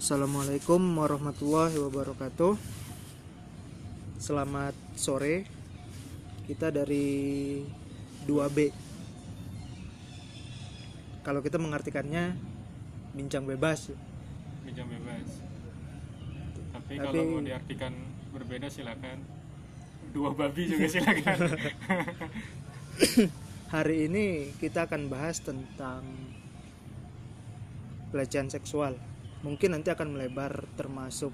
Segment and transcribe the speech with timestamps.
[0.00, 2.56] Assalamualaikum warahmatullahi wabarakatuh.
[4.16, 5.44] Selamat sore.
[6.48, 7.60] Kita dari
[8.24, 8.72] 2B.
[11.20, 12.32] Kalau kita mengartikannya
[13.12, 13.92] bincang bebas.
[14.64, 15.28] bincang bebas
[16.72, 17.92] tapi, Tapi- kalau mau diartikan
[18.32, 19.20] berbeda silakan
[20.16, 21.36] dua babi juga silakan
[23.76, 26.08] Hari ini kita akan bahas tentang
[28.16, 28.96] pelecehan seksual.
[29.40, 31.32] Mungkin nanti akan melebar termasuk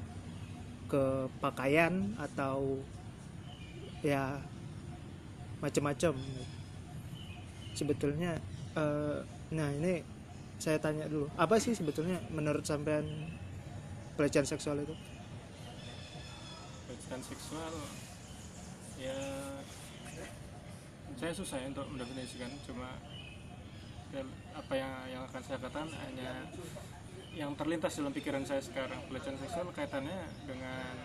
[0.86, 2.78] ke pakaian atau
[4.02, 4.38] ya
[5.58, 6.14] macam-macam.
[7.74, 8.38] Sebetulnya
[8.78, 9.18] eh,
[9.50, 10.02] nah ini
[10.56, 13.04] saya tanya dulu, apa sih sebetulnya menurut sampean
[14.16, 14.96] pelecehan seksual itu?
[17.06, 17.72] pelecehan seksual
[18.98, 19.18] ya
[21.16, 22.98] saya susah ya untuk mendefinisikan cuma
[24.10, 24.22] ya,
[24.56, 26.50] apa yang yang akan saya katakan hanya
[27.36, 28.96] yang terlintas dalam pikiran saya sekarang.
[29.12, 30.96] Pelecehan seksual kaitannya dengan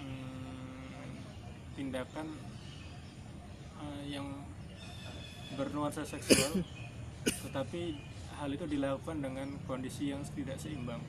[0.00, 1.12] hmm,
[1.76, 2.26] tindakan
[3.84, 4.26] eh, yang
[5.54, 6.64] bernuansa seksual
[7.44, 7.94] tetapi
[8.40, 11.04] hal itu dilakukan dengan kondisi yang tidak seimbang.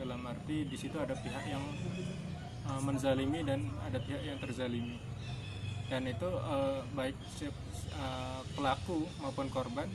[0.00, 1.60] Dalam arti di situ ada pihak yang
[2.64, 4.96] uh, menzalimi dan ada pihak yang terzalimi.
[5.92, 7.14] Dan itu uh, baik
[8.00, 9.88] uh, pelaku maupun korban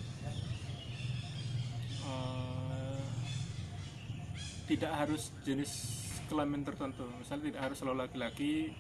[2.06, 2.55] uh,
[4.66, 5.72] tidak harus jenis
[6.26, 7.06] kelamin tertentu.
[7.22, 8.74] Misalnya tidak harus selalu laki-laki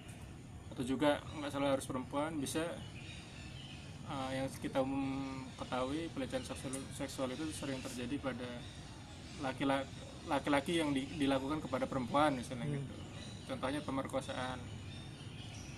[0.73, 2.65] atau juga nggak selalu harus perempuan bisa
[4.09, 8.49] uh, yang kita umum ketahui pelecehan seksual, seksual itu sering terjadi pada
[9.39, 9.87] laki-laki
[10.25, 12.95] laki-laki yang di- dilakukan kepada perempuan misalnya gitu.
[13.45, 14.57] Contohnya pemerkosaan.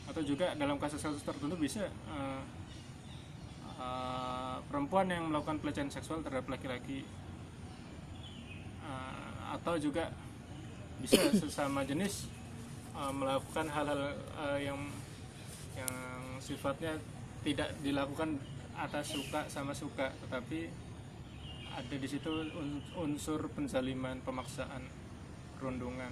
[0.07, 2.41] Atau juga dalam kasus-kasus tertentu bisa uh,
[3.75, 7.03] uh, perempuan yang melakukan pelecehan seksual terhadap laki-laki
[8.87, 10.11] Uh, atau juga
[10.99, 12.27] bisa sesama jenis
[12.97, 14.79] uh, melakukan hal-hal uh, yang
[15.77, 15.93] yang
[16.41, 16.97] sifatnya
[17.45, 18.41] tidak dilakukan
[18.77, 20.69] atas suka sama suka tetapi
[21.77, 24.81] ada di situ un- unsur penzaliman pemaksaan
[25.61, 26.09] perundungan.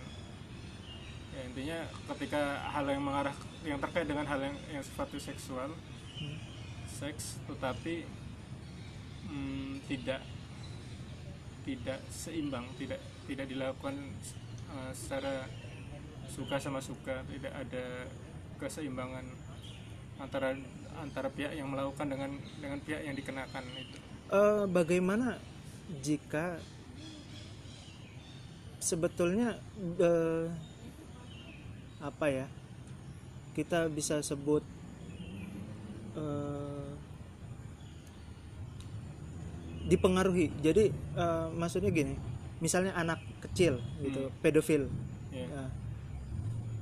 [1.34, 1.80] Ya intinya
[2.14, 3.34] ketika hal yang mengarah
[3.66, 5.74] yang terkait dengan hal yang yang sifatnya seksual
[6.86, 8.06] seks tetapi
[9.28, 10.22] mm, tidak
[11.66, 13.96] tidak seimbang tidak tidak dilakukan
[14.72, 15.50] uh, secara
[16.32, 18.10] suka sama suka tidak ada
[18.58, 19.26] keseimbangan
[20.20, 20.56] antara
[20.96, 23.98] antara pihak yang melakukan dengan dengan pihak yang dikenakan itu.
[24.32, 25.38] Eh, bagaimana
[26.02, 26.58] jika
[28.80, 29.60] sebetulnya
[30.00, 30.48] eh,
[32.02, 32.48] apa ya
[33.54, 34.64] kita bisa sebut
[36.16, 36.90] eh,
[39.92, 40.52] dipengaruhi?
[40.64, 44.88] Jadi eh, maksudnya gini misalnya anak kecil gitu pedofil
[45.34, 45.68] ya Ya.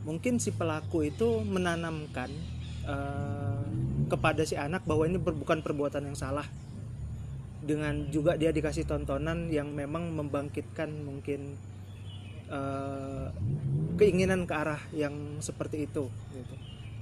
[0.05, 2.29] mungkin si pelaku itu menanamkan
[2.85, 3.63] eh,
[4.11, 6.45] kepada si anak bahwa ini bukan perbuatan yang salah
[7.63, 11.57] dengan juga dia dikasih tontonan yang memang membangkitkan mungkin
[12.51, 13.27] eh,
[13.97, 16.55] keinginan ke arah yang seperti itu gitu.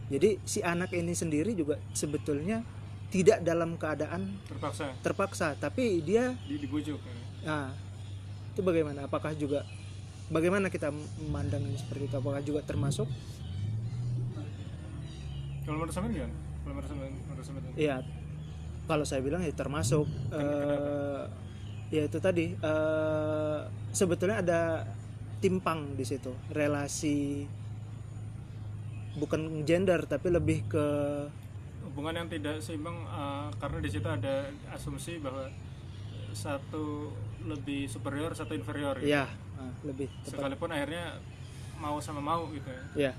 [0.08, 2.64] jadi si anak ini sendiri juga sebetulnya
[3.12, 7.16] tidak dalam keadaan terpaksa terpaksa tapi dia di, dibujuk ya.
[7.42, 7.68] Nah,
[8.52, 9.08] itu bagaimana?
[9.08, 9.64] Apakah juga
[10.28, 12.16] bagaimana kita memandangnya seperti itu?
[12.20, 13.08] Apakah juga termasuk?
[15.62, 16.36] kalau menurut saya gimana
[16.66, 17.98] kalau menurut Iya.
[18.90, 20.04] Kalau saya bilang ya termasuk.
[20.36, 21.24] Eh,
[21.96, 22.52] ya itu tadi.
[22.60, 23.60] eh,
[23.96, 24.62] sebetulnya ada
[25.40, 27.48] timpang di situ, relasi
[29.12, 30.86] bukan gender tapi lebih ke
[31.84, 35.52] hubungan yang tidak seimbang uh, karena di situ ada asumsi bahwa
[36.34, 37.12] satu
[37.44, 39.10] lebih superior satu inferior gitu.
[39.10, 39.26] ya
[39.56, 40.30] ah, lebih tepat.
[40.32, 41.06] sekalipun akhirnya
[41.78, 43.14] mau sama mau gitu ya Ya,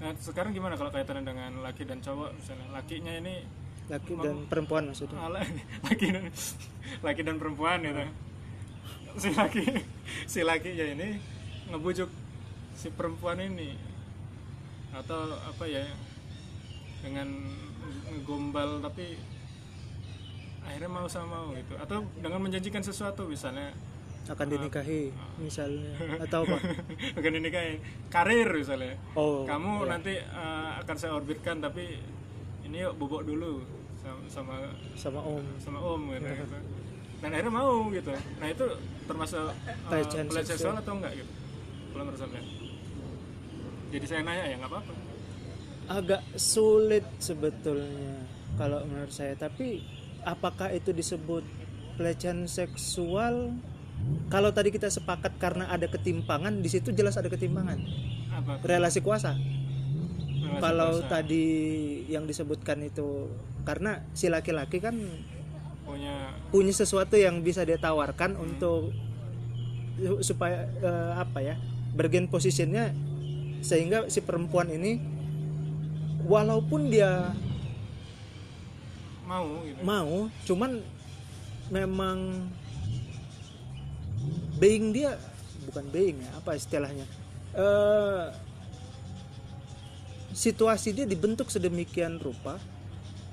[0.00, 3.34] nah sekarang gimana kalau kaitannya dengan laki dan cowok misalnya lakinya ini
[3.86, 5.18] laki dan perempuan maksudnya.
[5.22, 5.44] ala-
[5.86, 6.24] laki dan
[7.00, 8.04] laki dan perempuan gitu
[9.14, 9.64] si laki
[10.26, 11.08] si lakinya ini
[11.68, 12.10] ngebujuk
[12.74, 13.78] si perempuan ini
[14.90, 15.86] atau apa ya
[17.00, 17.28] dengan
[18.10, 19.14] ngegombal tapi
[20.64, 21.74] akhirnya mau sama mau gitu.
[21.78, 23.72] Atau dengan menjanjikan sesuatu misalnya
[24.24, 25.92] akan dinikahi misalnya.
[26.24, 26.56] Atau apa?
[27.16, 27.74] bukan ini kayak
[28.08, 28.96] karir misalnya.
[29.12, 32.00] Oh, kamu nanti uh, akan saya orbitkan tapi
[32.64, 33.60] ini yuk bobok dulu
[34.00, 34.54] sama sama,
[34.96, 35.44] sama om.
[35.60, 36.56] sama om gitu, gitu.
[37.24, 38.12] dan akhirnya mau gitu.
[38.12, 38.66] Nah itu
[39.08, 40.44] termasuk uh, Pelecehan seksual.
[40.44, 41.32] seksual atau enggak gitu?
[41.92, 42.42] Menurut saya.
[43.92, 44.92] Jadi saya nanya ya nggak apa-apa.
[45.84, 48.24] Agak sulit sebetulnya
[48.56, 49.36] kalau menurut saya.
[49.36, 49.84] Tapi
[50.24, 51.44] apakah itu disebut
[51.94, 53.54] pelecehan seksual?
[54.28, 57.78] Kalau tadi kita sepakat karena ada ketimpangan di situ jelas ada ketimpangan.
[58.34, 58.60] Apa?
[58.66, 59.38] Relasi kuasa.
[59.38, 61.08] Relasi kalau kuasa.
[61.08, 61.46] tadi
[62.10, 63.30] yang disebutkan itu
[63.64, 64.92] karena si laki-laki kan
[65.84, 68.44] punya punya sesuatu yang bisa dia tawarkan Hmm.
[68.44, 68.92] untuk
[70.20, 71.54] supaya eh, apa ya
[71.94, 72.90] bergen posisinya
[73.62, 74.98] sehingga si perempuan ini
[76.26, 77.30] walaupun dia
[79.24, 79.80] mau gitu.
[79.80, 80.70] Mau cuman
[81.68, 82.18] memang
[84.56, 85.16] being dia
[85.64, 87.06] bukan being ya apa istilahnya?
[87.54, 88.24] Eh
[90.34, 92.58] situasi dia dibentuk sedemikian rupa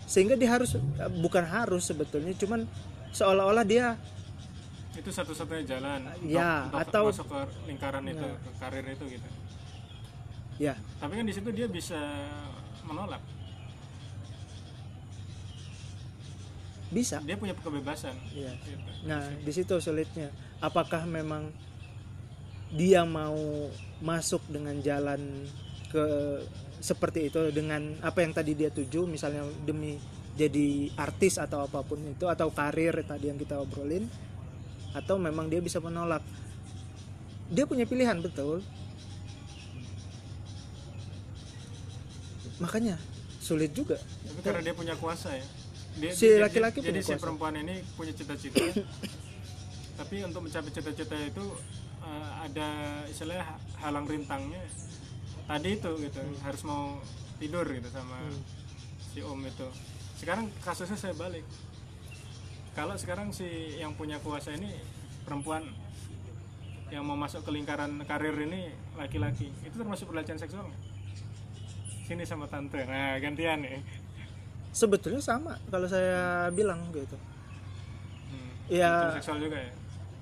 [0.06, 0.78] sehingga dia harus
[1.18, 2.70] bukan harus sebetulnya cuman
[3.10, 3.98] seolah-olah dia
[4.94, 8.36] itu satu-satunya jalan Ya, untuk, untuk atau- masuk ke lingkaran itu Ya.
[8.38, 9.28] ke karir itu gitu.
[10.62, 10.74] Ya.
[11.00, 11.98] Tapi kan di situ dia bisa
[12.84, 13.24] menolak
[16.92, 18.90] bisa dia punya kebebasan ya gitu.
[19.08, 20.28] Nah, di situ sulitnya.
[20.60, 21.48] Apakah memang
[22.76, 23.72] dia mau
[24.04, 25.48] masuk dengan jalan
[25.88, 26.06] ke
[26.84, 29.96] seperti itu dengan apa yang tadi dia tuju, misalnya demi
[30.36, 34.08] jadi artis atau apa pun itu atau karir tadi yang kita obrolin
[34.92, 36.24] atau memang dia bisa menolak.
[37.52, 38.60] Dia punya pilihan betul.
[42.60, 43.00] Makanya
[43.40, 43.98] sulit juga.
[43.98, 45.44] tapi karena dia punya kuasa ya
[46.00, 48.60] dia, Si laki-laki jadi punya si perempuan ini punya cita-cita.
[50.00, 51.46] Tapi untuk mencapai cita-cita itu
[52.02, 52.70] eh, ada
[53.06, 54.62] istilahnya ha- halang rintangnya.
[55.46, 56.38] Tadi itu gitu Hmm.
[56.48, 56.96] harus mau
[57.38, 58.18] tidur gitu sama
[59.12, 59.68] si om itu.
[60.16, 61.44] Sekarang kasusnya saya balik.
[62.72, 63.44] Kalau sekarang si
[63.76, 64.72] yang punya kuasa ini
[65.28, 65.68] perempuan
[66.88, 70.68] yang mau masuk ke lingkaran karir ini laki-laki itu termasuk pelecehan seksual
[72.04, 72.84] sini sama tante.
[72.84, 73.80] Nah gantian nih
[74.71, 77.15] Sebetulnya sama kalau saya bilang gitu.
[78.27, 78.50] Hmm.
[78.68, 78.91] Ya.
[79.12, 79.71] Pelecehan seksual juga ya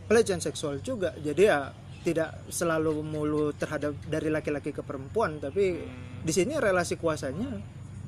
[0.10, 1.60] pelecehan seksual juga jadi ya
[2.02, 6.26] tidak selalu mulu terhadap dari laki-laki ke perempuan tapi Hmm.
[6.26, 7.62] di sini relasi kuasanya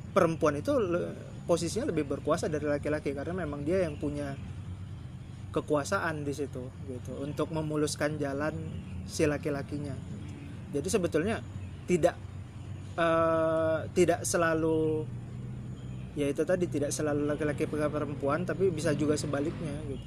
[0.09, 1.13] perempuan itu le-
[1.45, 4.33] posisinya lebih berkuasa dari laki-laki karena memang dia yang punya
[5.53, 8.57] kekuasaan di situ gitu untuk memuluskan jalan
[9.05, 9.93] si laki-lakinya
[10.73, 11.37] jadi sebetulnya
[11.85, 12.17] tidak
[12.97, 15.05] eh, tidak selalu
[16.15, 20.05] ya itu tadi tidak selalu laki-laki ke perempuan tapi bisa juga sebaliknya gitu.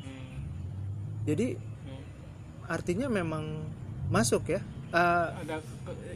[0.00, 0.36] Hmm.
[1.28, 2.04] jadi Hmm.
[2.72, 3.68] artinya memang
[4.08, 4.60] masuk ya
[4.92, 5.56] Eh, ada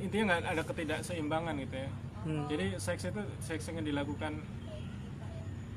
[0.05, 1.89] intinya nggak ada ketidakseimbangan gitu ya.
[2.29, 4.45] Hmm, jadi seks itu seks yang dilakukan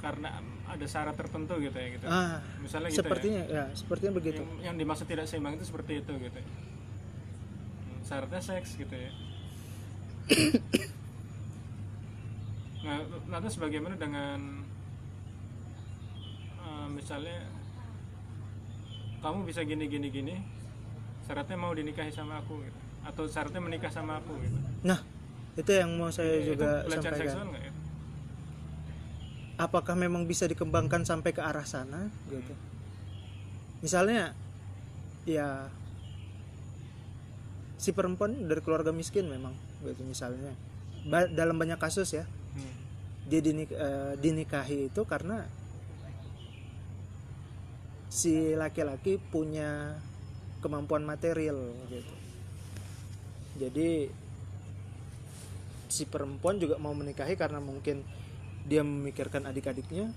[0.04, 2.06] karena ada syarat tertentu gitu ya gitu.
[2.12, 4.42] Ah misalnya gitu sepertinya ya sepertinya ya begitu.
[4.44, 6.38] Yang, yang dimaksud tidak seimbang itu seperti itu gitu.
[6.44, 6.48] Ya.
[6.52, 9.12] Hmm, syaratnya seks gitu ya
[12.90, 12.98] nah
[13.30, 14.66] lantas bagaimana dengan
[16.58, 17.46] eh, misalnya
[19.22, 20.36] kamu bisa gini gini gini
[21.22, 24.58] syaratnya mau dinikahi sama aku gitu atau syaratnya menikah sama aku gitu?
[24.82, 25.00] Nah
[25.54, 27.46] itu yang mau saya Itu juga seksual sampaikan.
[27.54, 27.74] nggak ya?
[29.60, 32.56] Apakah memang bisa dikembangkan sampai ke arah sana gitu?
[33.86, 34.34] Misalnya
[35.28, 35.68] ya
[37.78, 39.54] si perempuan dari keluarga miskin memang
[39.86, 40.56] gitu misalnya.
[41.08, 42.26] Ba- dalam banyak kasus ya.
[43.30, 45.46] Dia dinik- eh, dinikahi itu karena
[48.10, 49.94] si laki-laki punya
[50.66, 52.16] kemampuan material gitu.
[53.62, 54.10] Jadi
[55.90, 58.02] si perempuan juga mau menikahi karena mungkin
[58.66, 60.10] dia memikirkan adik-adiknya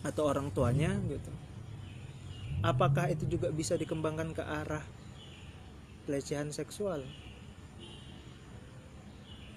[0.00, 1.32] atau orang tuanya gitu.
[2.64, 4.84] Apakah itu juga bisa dikembangkan ke arah
[6.08, 7.04] pelecehan seksual?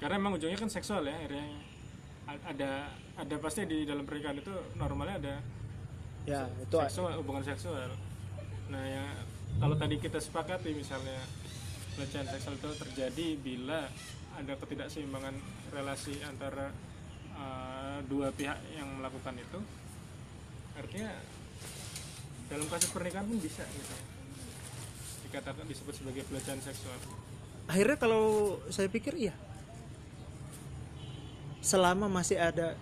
[0.04, 1.73] Karena emang ujungnya kan seksual ya akhirnya
[2.28, 2.88] ada
[3.20, 5.36] ada pasti di dalam pernikahan itu normalnya ada
[6.24, 7.92] ya itu seksual hubungan seksual.
[8.72, 9.04] Nah ya
[9.60, 11.20] kalau tadi kita sepakati misalnya
[11.94, 13.86] pelecehan seksual itu terjadi bila
[14.34, 15.36] ada ketidakseimbangan
[15.76, 16.74] relasi antara
[17.38, 19.60] uh, dua pihak yang melakukan itu
[20.74, 21.12] artinya
[22.50, 23.96] dalam kasus pernikahan pun bisa gitu.
[25.30, 26.98] Dikatakan disebut sebagai pelecehan seksual.
[27.68, 29.36] Akhirnya kalau saya pikir iya
[31.64, 32.76] selama masih ada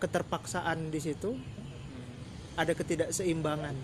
[0.00, 1.36] keterpaksaan di situ
[2.56, 3.76] ada ketidakseimbangan.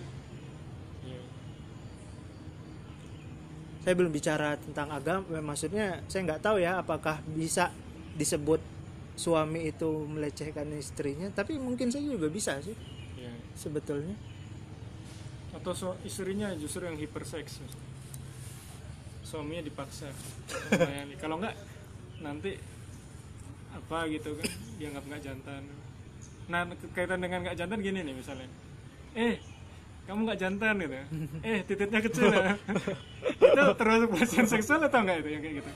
[3.81, 7.73] Saya belum bicara tentang agama maksudnya saya nggak tahu ya apakah bisa
[8.13, 8.61] disebut
[9.17, 12.77] suami itu melecehkan istrinya tapi mungkin saya juga bisa sih
[13.17, 13.33] Iya.
[13.53, 14.17] sebetulnya.
[15.53, 17.61] Atau so- istrinya justru yang hiperseks.
[19.21, 20.09] Suaminya dipaksa.
[21.23, 21.53] Kalau enggak
[22.21, 22.57] nanti
[23.71, 25.63] apa gitu kan dianggap nggak jantan.
[26.51, 26.61] Nah
[26.95, 28.49] kaitan dengan nggak jantan gini nih misalnya.
[29.15, 29.39] Eh
[30.07, 30.95] kamu nggak jantan gitu
[31.47, 32.55] eh titiknya kecil ya?
[33.51, 35.71] Itu termasuk pelecehan seksual atau enggak itu yang kayak gitu?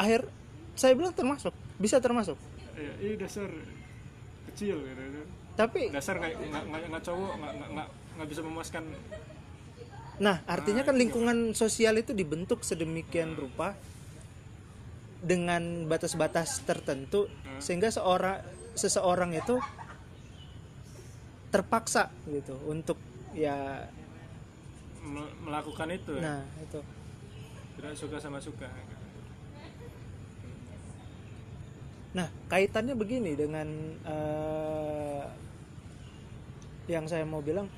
[0.00, 0.20] Akhir
[0.76, 1.52] saya bilang termasuk.
[1.76, 2.36] Bisa termasuk.
[2.72, 3.48] Iya, ih dasar
[4.52, 5.02] kecil gitu
[5.52, 8.82] tapi dasar nggak nggak nggak- cowok nggak nggak nggak bisa memuaskan.
[10.20, 13.76] Nah artinya kan lingkungan sosial itu dibentuk sedemikian rupa
[15.22, 17.30] dengan batas-batas tertentu
[17.62, 18.42] sehingga seorang
[18.74, 19.62] seseorang itu
[21.54, 22.98] terpaksa gitu untuk
[23.36, 23.86] ya
[25.04, 26.22] mel- melakukan itu ya.
[26.22, 26.80] nah itu
[27.78, 28.68] tidak suka sama suka.
[32.12, 33.68] Nah, kaitannya begini dengan
[34.04, 35.24] eh,
[36.92, 37.72] yang saya mau bilang,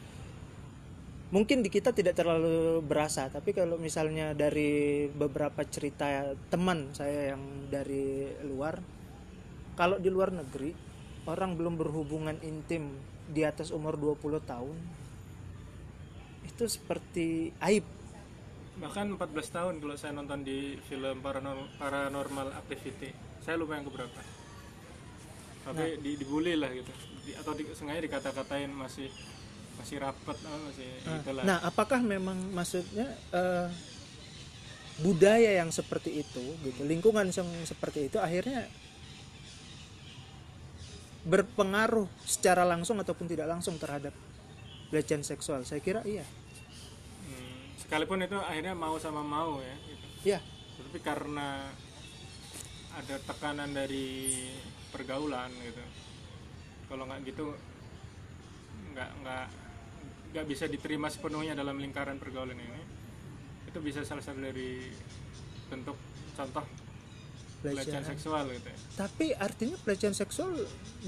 [1.33, 7.69] mungkin di kita tidak terlalu berasa, tapi kalau misalnya dari beberapa cerita teman saya yang
[7.73, 8.81] dari luar,
[9.79, 10.75] kalau di luar negeri
[11.25, 12.93] orang belum berhubungan intim
[13.31, 14.77] di atas umur 20 tahun,
[16.45, 17.85] itu seperti aib.
[18.75, 23.15] bahkan 14 tahun kalau saya nonton di film paranormal, paranormal activity
[23.45, 24.21] saya lupa yang keberapa.
[25.69, 26.89] Tapi di, dibully lah gitu.
[27.29, 29.13] Di- atau di, sengaja dikata-katain masih
[29.85, 33.05] masih rapat oh, masih itulah Nah, apakah memang maksudnya
[33.37, 33.69] eh,
[35.05, 38.65] budaya yang seperti itu, gitu, lingkungan yang seperti itu akhirnya
[41.29, 44.17] berpengaruh secara langsung ataupun tidak langsung terhadap
[44.89, 45.69] pelecehan seksual?
[45.69, 46.25] Saya kira iya.
[47.29, 50.07] Hmm, sekalipun itu akhirnya mau sama mau ya gitu.
[50.25, 50.41] Iya.
[50.75, 51.71] tapi karena
[52.97, 54.43] ada tekanan dari
[54.91, 55.85] pergaulan gitu
[56.89, 57.55] kalau nggak gitu
[58.95, 59.47] nggak nggak
[60.35, 62.83] nggak bisa diterima sepenuhnya dalam lingkaran pergaulan ini
[63.71, 64.91] itu bisa salah satu dari
[65.71, 65.95] bentuk
[66.35, 66.67] contoh
[67.63, 68.79] pelecehan seksual gitu ya.
[68.99, 70.59] Tapi artinya pelecehan seksual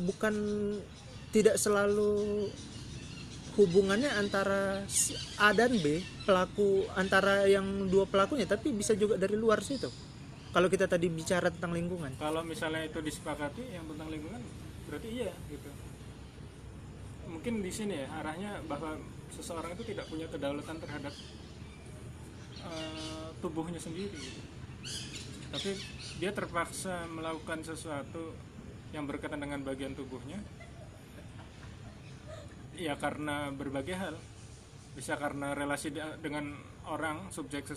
[0.06, 0.34] bukan
[1.34, 2.46] tidak selalu
[3.58, 4.86] hubungannya antara
[5.42, 9.90] A dan B pelaku antara yang dua pelakunya tapi bisa juga dari luar situ.
[10.54, 12.16] Kalau kita tadi bicara tentang lingkungan.
[12.16, 14.40] Kalau misalnya itu disepakati yang tentang lingkungan
[14.88, 15.68] berarti iya gitu.
[17.26, 18.96] Mungkin di sini ya arahnya bahwa
[19.34, 21.14] seseorang itu tidak punya kedaulatan terhadap
[22.66, 24.20] eh, tubuhnya sendiri.
[25.50, 25.70] Tapi
[26.18, 28.34] dia terpaksa melakukan sesuatu
[28.94, 30.38] yang berkaitan dengan bagian tubuhnya.
[32.76, 34.14] Ya karena berbagai hal.
[34.96, 36.56] Bisa karena relasi de- dengan
[36.86, 37.68] orang subjek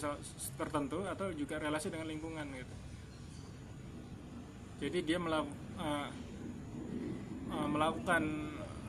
[0.56, 2.76] tertentu atau juga relasi dengan lingkungan gitu.
[4.80, 6.10] Jadi dia melaku- eh,
[7.52, 8.24] eh, melakukan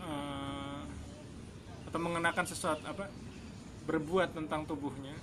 [0.00, 0.39] eh,
[1.90, 3.10] atau mengenakan sesuatu apa
[3.90, 5.18] berbuat tentang tubuhnya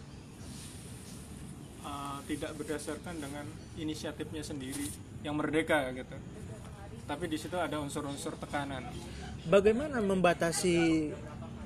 [1.88, 3.48] eh, tidak berdasarkan dengan
[3.80, 4.92] inisiatifnya sendiri
[5.24, 6.20] yang merdeka gitu.
[7.08, 8.84] Tapi di situ ada unsur-unsur tekanan.
[9.48, 11.08] Bagaimana membatasi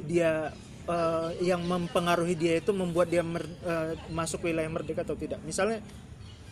[0.06, 0.54] dia
[0.86, 5.42] eh, yang mempengaruhi dia itu membuat dia mer- eh, masuk wilayah merdeka atau tidak?
[5.42, 5.82] Misalnya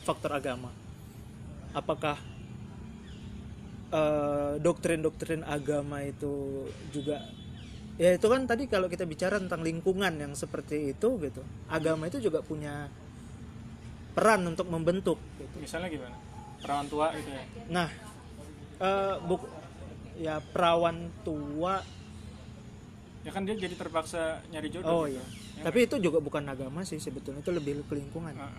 [0.02, 0.74] faktor agama.
[1.78, 2.18] Apakah
[4.62, 6.62] doktrin-doktrin agama itu
[6.94, 7.26] juga
[8.00, 12.18] ya itu kan tadi kalau kita bicara tentang lingkungan yang seperti itu gitu agama itu
[12.18, 12.88] juga punya
[14.10, 15.56] peran untuk membentuk gitu.
[15.60, 16.16] misalnya gimana
[16.60, 17.88] perawan tua itu ya Nah,
[18.80, 19.44] eh, buk,
[20.18, 21.84] ya perawan tua.
[23.20, 25.20] ya kan dia jadi terpaksa nyari jodoh Oh gitu.
[25.20, 25.26] iya.
[25.56, 28.32] Ya Tapi itu juga bukan agama sih sebetulnya itu lebih ke lingkungan.
[28.34, 28.50] ah.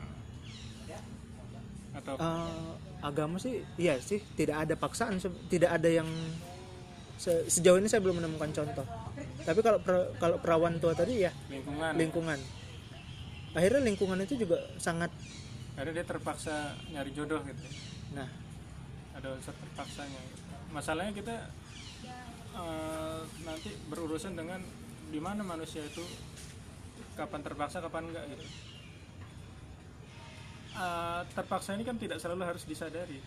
[1.90, 2.70] atau Eh,
[3.02, 5.18] agama sih, iya sih tidak ada paksaan,
[5.50, 6.06] tidak ada yang
[7.16, 8.86] se- sejauh ini saya belum menemukan contoh.
[9.40, 12.38] Tapi kalau per- kalau perawan tua tadi ya lingkungan lingkungan.
[13.50, 15.10] Akhirnya lingkungan itu juga sangat.
[15.74, 16.54] akhirnya dia terpaksa
[16.88, 17.62] nyari jodoh gitu
[18.12, 18.28] Nah,
[19.12, 20.42] ada unsur terpaksanya gitu.
[20.70, 21.34] masalahnya kita
[22.52, 24.60] eh, nanti berurusan dengan
[25.08, 26.04] di mana manusia itu
[27.12, 28.44] kapan terpaksa kapan enggak gitu
[30.70, 33.18] Eh, terpaksa ini kan tidak selalu harus disadari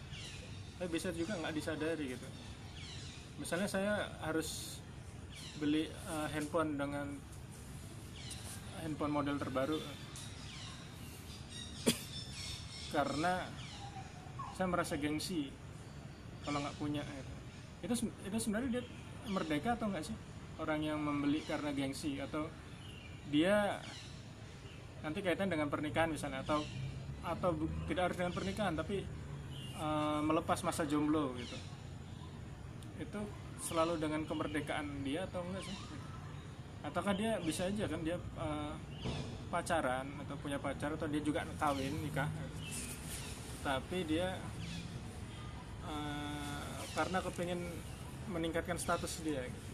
[0.74, 2.28] tapi bisa juga nggak disadari gitu
[3.36, 4.80] misalnya saya harus
[5.58, 7.08] beli eh, handphone dengan
[8.84, 9.80] handphone model terbaru.
[12.94, 13.48] Karena
[14.54, 15.50] saya merasa gengsi
[16.46, 17.32] kalau nggak punya gitu.
[17.84, 17.94] itu
[18.30, 18.84] itu sebenarnya dia
[19.28, 20.18] merdeka atau enggak sih?
[20.62, 22.46] Orang yang membeli karena gengsi atau
[23.34, 23.82] dia
[25.02, 26.62] nanti kaitan dengan pernikahan misalnya atau
[27.24, 27.56] atau
[27.90, 29.02] tidak harus dengan pernikahan tapi
[29.80, 31.58] eh, melepas masa jomblo gitu.
[33.02, 35.78] Itu selalu dengan kemerdekaan dia atau enggak sih?
[36.84, 38.74] Ataukah dia bisa aja kan dia eh,
[39.48, 42.28] pacaran atau punya pacar atau dia juga kawin nikah?
[43.64, 44.36] Tapi dia
[45.88, 47.62] eh, karena kepingin
[48.30, 49.72] meningkatkan status dia gitu.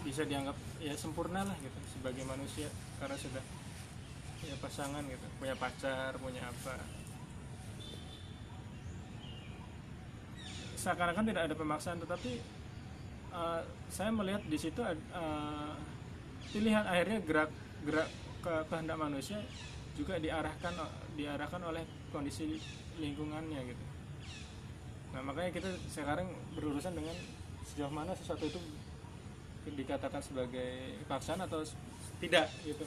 [0.00, 2.68] bisa dianggap ya sempurna lah gitu sebagai manusia
[3.00, 3.44] karena sudah
[4.40, 6.76] punya pasangan gitu punya pacar punya apa
[10.80, 12.40] seakan-akan tidak ada pemaksaan tetapi
[13.36, 13.60] uh,
[13.92, 15.76] saya melihat di situ uh,
[16.48, 17.50] pilihan akhirnya gerak
[17.84, 18.08] gerak
[18.40, 19.44] ke kehendak manusia
[19.92, 20.72] juga diarahkan
[21.20, 22.56] diarahkan oleh kondisi
[22.96, 23.84] lingkungannya gitu.
[25.12, 27.12] Nah makanya kita sekarang berurusan dengan
[27.68, 28.60] sejauh mana sesuatu itu
[29.76, 31.60] dikatakan sebagai paksaan atau
[32.24, 32.84] tidak gitu.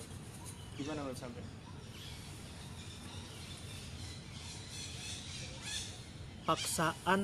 [0.82, 1.44] Gimana menurut sampai?
[6.44, 7.22] Paksaan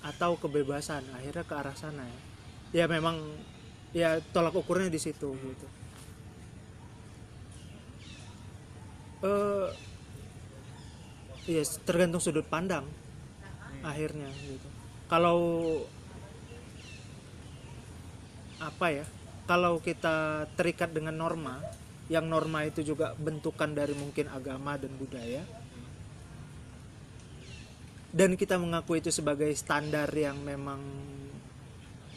[0.00, 2.20] atau kebebasan akhirnya ke arah sana ya.
[2.70, 3.20] Ya memang
[3.90, 5.66] ya tolak ukurnya di situ gitu.
[9.20, 9.68] Uh,
[11.44, 12.88] ya tergantung sudut pandang
[13.84, 14.68] akhirnya gitu.
[15.10, 15.40] Kalau
[18.60, 19.04] apa ya
[19.48, 21.58] kalau kita terikat dengan norma
[22.12, 25.42] yang norma itu juga bentukan dari mungkin agama dan budaya
[28.10, 30.82] dan kita mengaku itu sebagai standar yang memang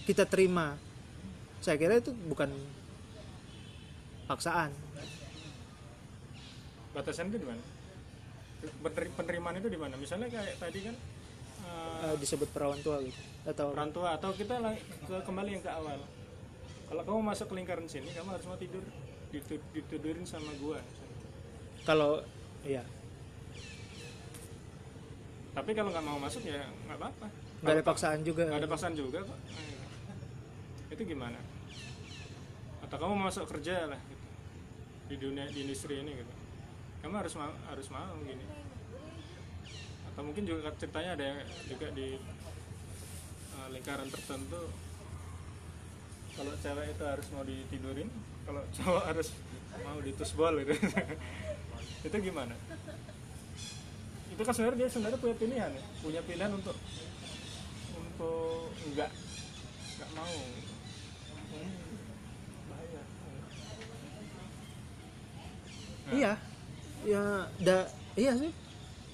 [0.10, 0.74] kita terima.
[1.62, 2.50] Saya kira itu bukan
[4.28, 4.74] paksaan.
[6.92, 7.64] Batasan itu di mana?
[9.16, 9.96] Penerimaan itu di mana?
[9.96, 10.96] Misalnya kayak tadi kan
[12.04, 14.56] uh, disebut perawan tua gitu atau perawan tua atau kita
[15.08, 16.00] ke kembali yang ke awal.
[16.90, 18.84] Kalau kamu masuk ke lingkaran sini kamu harus mau tidur
[19.74, 20.80] ditidurin sama gua.
[21.84, 22.24] Kalau
[22.64, 22.84] iya
[25.54, 27.28] tapi kalau nggak mau masuk ya nggak apa-apa.
[27.62, 28.44] Nggak ada paksaan juga.
[28.50, 29.40] Nggak ada paksaan juga kok.
[30.90, 31.40] Itu gimana?
[32.82, 34.26] Atau kamu mau masuk kerja lah gitu.
[35.14, 36.34] di dunia di industri ini gitu.
[37.06, 38.46] Kamu harus mau harus mau gini.
[40.10, 42.18] Atau mungkin juga ceritanya ada yang juga di
[43.54, 44.74] uh, lingkaran tertentu.
[46.34, 48.10] Kalau cewek itu harus mau ditidurin
[48.42, 49.30] kalau cowok harus
[49.86, 50.74] mau ditusbol gitu.
[52.10, 52.58] Itu gimana
[54.44, 55.84] itu kan sebenarnya dia sebenarnya punya pilihan ya.
[56.04, 56.76] Punya pilihan untuk
[57.96, 59.08] untuk enggak
[59.96, 60.36] enggak mau.
[62.68, 63.02] Bahaya.
[66.04, 66.12] Nah.
[66.12, 66.34] iya.
[67.08, 67.24] Ya
[67.64, 67.88] da
[68.20, 68.52] iya sih.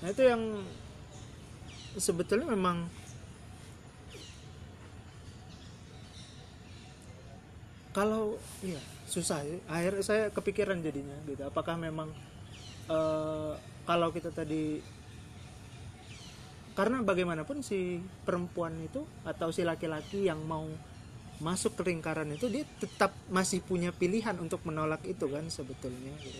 [0.01, 0.65] Nah itu yang
[1.93, 2.89] sebetulnya memang
[7.93, 8.33] kalau
[8.65, 9.61] iya susah ya.
[9.69, 11.45] akhirnya saya kepikiran jadinya gitu.
[11.45, 12.09] Apakah memang
[12.89, 13.53] uh,
[13.85, 14.97] kalau kita tadi
[16.79, 20.63] karena bagaimanapun si perempuan itu atau si laki-laki yang mau
[21.43, 26.39] masuk ke lingkaran itu dia tetap masih punya pilihan untuk menolak itu kan sebetulnya gitu.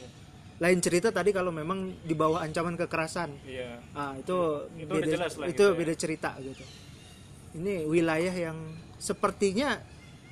[0.63, 3.83] lain cerita tadi kalau memang di bawah ancaman kekerasan iya.
[3.91, 5.75] ah itu itu beda jelas lah itu gitu ya.
[5.75, 6.63] beda cerita gitu
[7.59, 8.55] ini wilayah yang
[8.95, 9.75] sepertinya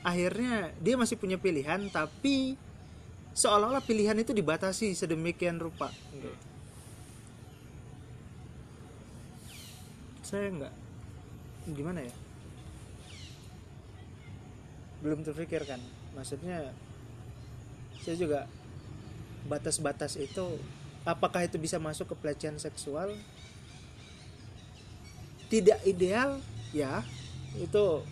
[0.08, 2.56] akhirnya dia masih punya pilihan tapi
[3.36, 6.32] seolah-olah pilihan itu dibatasi sedemikian rupa gitu.
[10.28, 10.74] Saya nggak
[11.72, 12.16] gimana ya?
[15.00, 15.80] Belum terpikirkan
[16.12, 16.76] maksudnya
[18.04, 18.40] saya juga
[19.48, 20.60] batas-batas itu
[21.08, 23.16] apakah itu bisa masuk ke pelecehan seksual?
[25.48, 26.44] Tidak ideal
[26.76, 27.08] ya.
[27.56, 28.04] Itu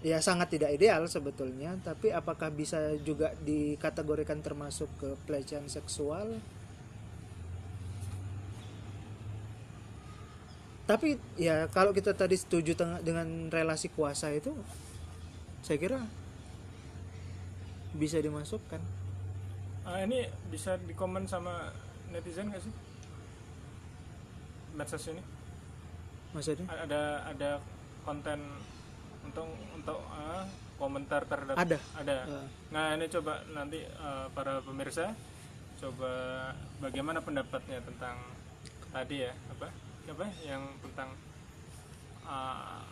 [0.00, 1.76] ya sangat tidak ideal sebetulnya.
[1.84, 6.40] Tapi apakah bisa juga dikategorikan termasuk ke pelecehan seksual
[10.86, 14.54] tapi ya kalau kita tadi setuju dengan relasi kuasa itu
[15.66, 15.98] saya kira
[17.98, 18.78] bisa dimasukkan.
[19.82, 21.74] Ah, ini bisa dikomen sama
[22.14, 22.74] netizen gak sih?
[24.78, 25.22] Medsos ini?
[26.30, 27.02] Maksudnya ada
[27.34, 27.50] ada
[28.06, 28.38] konten
[29.26, 30.46] untuk untuk uh,
[30.78, 31.78] komentar terhadap ada?
[31.98, 32.16] Ada.
[32.28, 32.46] Uh.
[32.70, 35.16] nah ini coba nanti uh, para pemirsa
[35.80, 36.12] coba
[36.78, 38.16] bagaimana pendapatnya tentang
[38.92, 39.68] tadi ya apa
[40.12, 40.26] apa?
[40.44, 41.10] Yang tentang
[42.26, 42.82] uh,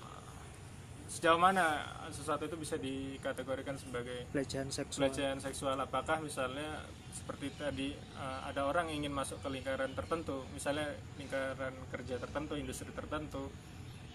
[1.10, 5.06] sejauh mana sesuatu itu bisa dikategorikan sebagai pelecehan seksual.
[5.06, 5.76] pelecehan seksual.
[5.78, 6.82] Apakah misalnya
[7.14, 12.90] seperti tadi uh, ada orang ingin masuk ke lingkaran tertentu misalnya lingkaran kerja tertentu industri
[12.90, 13.54] tertentu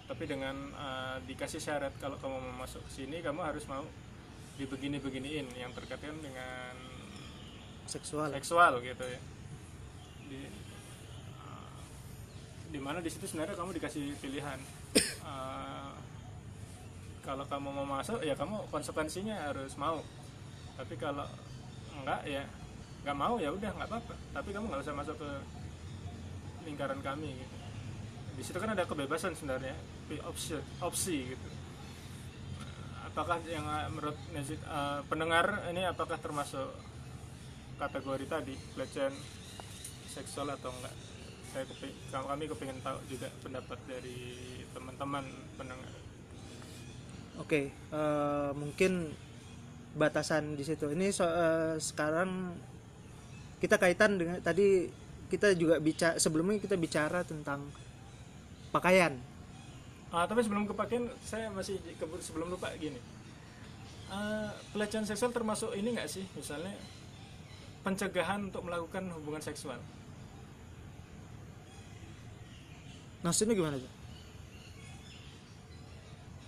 [0.03, 3.87] tapi dengan uh, dikasih syarat kalau kamu mau masuk ke sini kamu harus mau
[4.59, 6.75] dibegini beginiin yang terkait dengan
[7.87, 8.27] seksual.
[8.35, 9.21] seksual gitu ya.
[10.27, 10.39] Di,
[12.69, 14.59] di mana di situ sebenarnya kamu dikasih pilihan.
[15.25, 15.93] Uh,
[17.27, 20.01] kalau kamu mau masuk ya kamu konsekuensinya harus mau.
[20.77, 21.25] Tapi kalau
[21.99, 22.45] enggak ya
[23.03, 24.15] nggak mau ya udah nggak apa-apa.
[24.33, 25.31] Tapi kamu nggak usah masuk ke
[26.69, 27.55] lingkaran kami gitu.
[28.37, 29.75] Di situ kan ada kebebasan sebenarnya
[30.25, 31.49] opsi opsi gitu.
[33.09, 36.69] Apakah yang uh, menurut Nezid, uh, pendengar ini apakah termasuk
[37.81, 39.15] kategori tadi pelecehan
[40.13, 40.93] seksual atau enggak
[41.49, 44.17] saya kepi- kami kepingin tahu juga pendapat dari
[44.71, 45.25] teman-teman
[45.57, 45.91] pendengar
[47.39, 49.15] Oke, eh, mungkin
[49.95, 50.91] batasan di situ.
[50.91, 52.51] Ini so- eh, sekarang
[53.63, 54.91] kita kaitan dengan tadi
[55.31, 57.63] kita juga bicara sebelumnya kita bicara tentang
[58.75, 59.15] pakaian.
[60.11, 62.99] Ah, tapi sebelum ke pakaian, saya masih ke- sebelum lupa gini.
[64.11, 66.75] Ah, pelecehan seksual termasuk ini nggak sih, misalnya
[67.87, 69.79] pencegahan untuk melakukan hubungan seksual?
[73.19, 73.93] Maksudnya gimana tuh?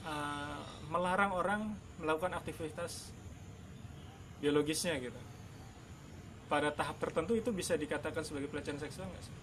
[0.08, 1.62] Ah, melarang orang
[2.00, 3.12] melakukan aktivitas
[4.40, 5.20] biologisnya gitu.
[6.48, 9.36] Pada tahap tertentu itu bisa dikatakan sebagai pelecehan seksual nggak sih?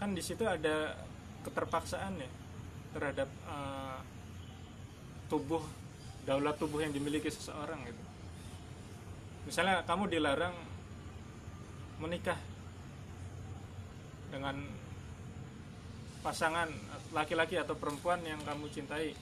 [0.00, 0.96] Kan di situ ada
[1.42, 2.30] keterpaksaan ya
[2.92, 4.04] terhadap ah,
[5.32, 5.64] tubuh
[6.28, 8.02] daulat tubuh yang dimiliki seseorang gitu.
[9.48, 10.54] Misalnya kamu dilarang
[11.98, 12.38] menikah
[14.30, 14.81] dengan
[16.22, 16.70] pasangan
[17.10, 19.12] laki-laki atau perempuan yang kamu cintai?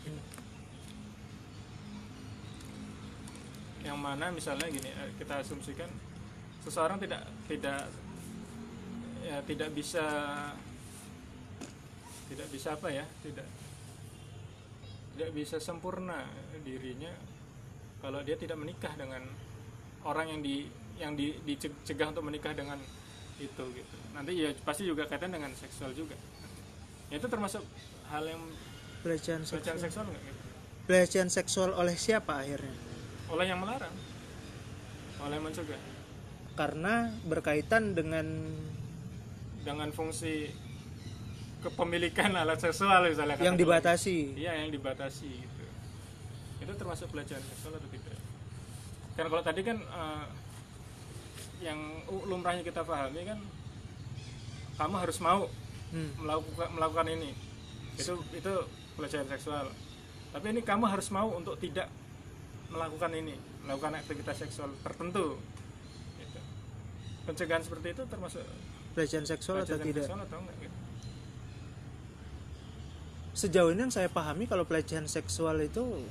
[3.80, 5.88] Yang mana misalnya gini eh, kita asumsikan
[6.60, 7.88] seseorang tidak tidak
[9.24, 10.04] ya tidak bisa
[12.28, 13.48] tidak bisa apa ya tidak
[15.16, 16.28] tidak bisa sempurna
[16.60, 17.12] dirinya
[18.04, 19.24] kalau dia tidak menikah dengan
[20.04, 20.56] orang yang di
[21.00, 22.76] yang di, dicegah untuk menikah dengan
[23.40, 23.96] itu gitu.
[24.12, 26.16] Nanti ya pasti juga kaitan dengan seksual juga
[27.10, 27.62] itu termasuk
[28.08, 28.42] hal yang
[29.00, 30.06] Pelecehan pelecehan seksual.
[30.06, 30.32] seksual gitu?
[30.84, 32.74] Pelecehan seksual oleh siapa akhirnya?
[33.30, 33.94] oleh yang melarang
[35.20, 35.78] oleh yang mencegah
[36.52, 36.94] Karena
[37.24, 38.26] berkaitan dengan
[39.62, 40.50] dengan fungsi
[41.60, 44.34] kepemilikan alat seksual misalnya yang dibatasi.
[44.34, 45.64] iya yang dibatasi gitu
[46.60, 48.18] itu termasuk pelecehan seksual atau tidak
[49.14, 50.24] kan kalau tadi kan eh,
[51.60, 51.78] yang
[52.26, 53.38] lumrahnya kita pahami kan
[54.74, 55.46] kamu harus mau
[55.90, 56.10] Hmm.
[56.22, 57.34] melakukan melakukan ini
[57.98, 58.54] itu itu
[58.94, 59.66] pelecehan seksual
[60.30, 61.90] tapi ini kamu harus mau untuk tidak
[62.70, 63.34] melakukan ini
[63.66, 65.34] melakukan aktivitas seksual tertentu
[66.22, 66.40] gitu.
[67.26, 68.46] pencegahan seperti itu termasuk
[68.90, 70.02] Pelecehan seksual atau pelecehan tidak?
[70.02, 70.76] seksual atau enggak gitu.
[73.30, 76.02] Sejauh ini yang saya pahami kalau pelecehan seksual itu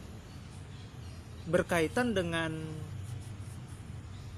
[1.44, 2.56] berkaitan dengan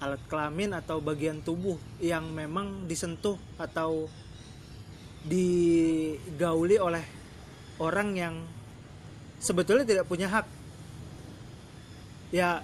[0.01, 4.09] alat kelamin atau bagian tubuh yang memang disentuh atau
[5.23, 7.03] digauli oleh
[7.77, 8.35] orang yang
[9.37, 10.45] sebetulnya tidak punya hak.
[12.31, 12.63] Ya,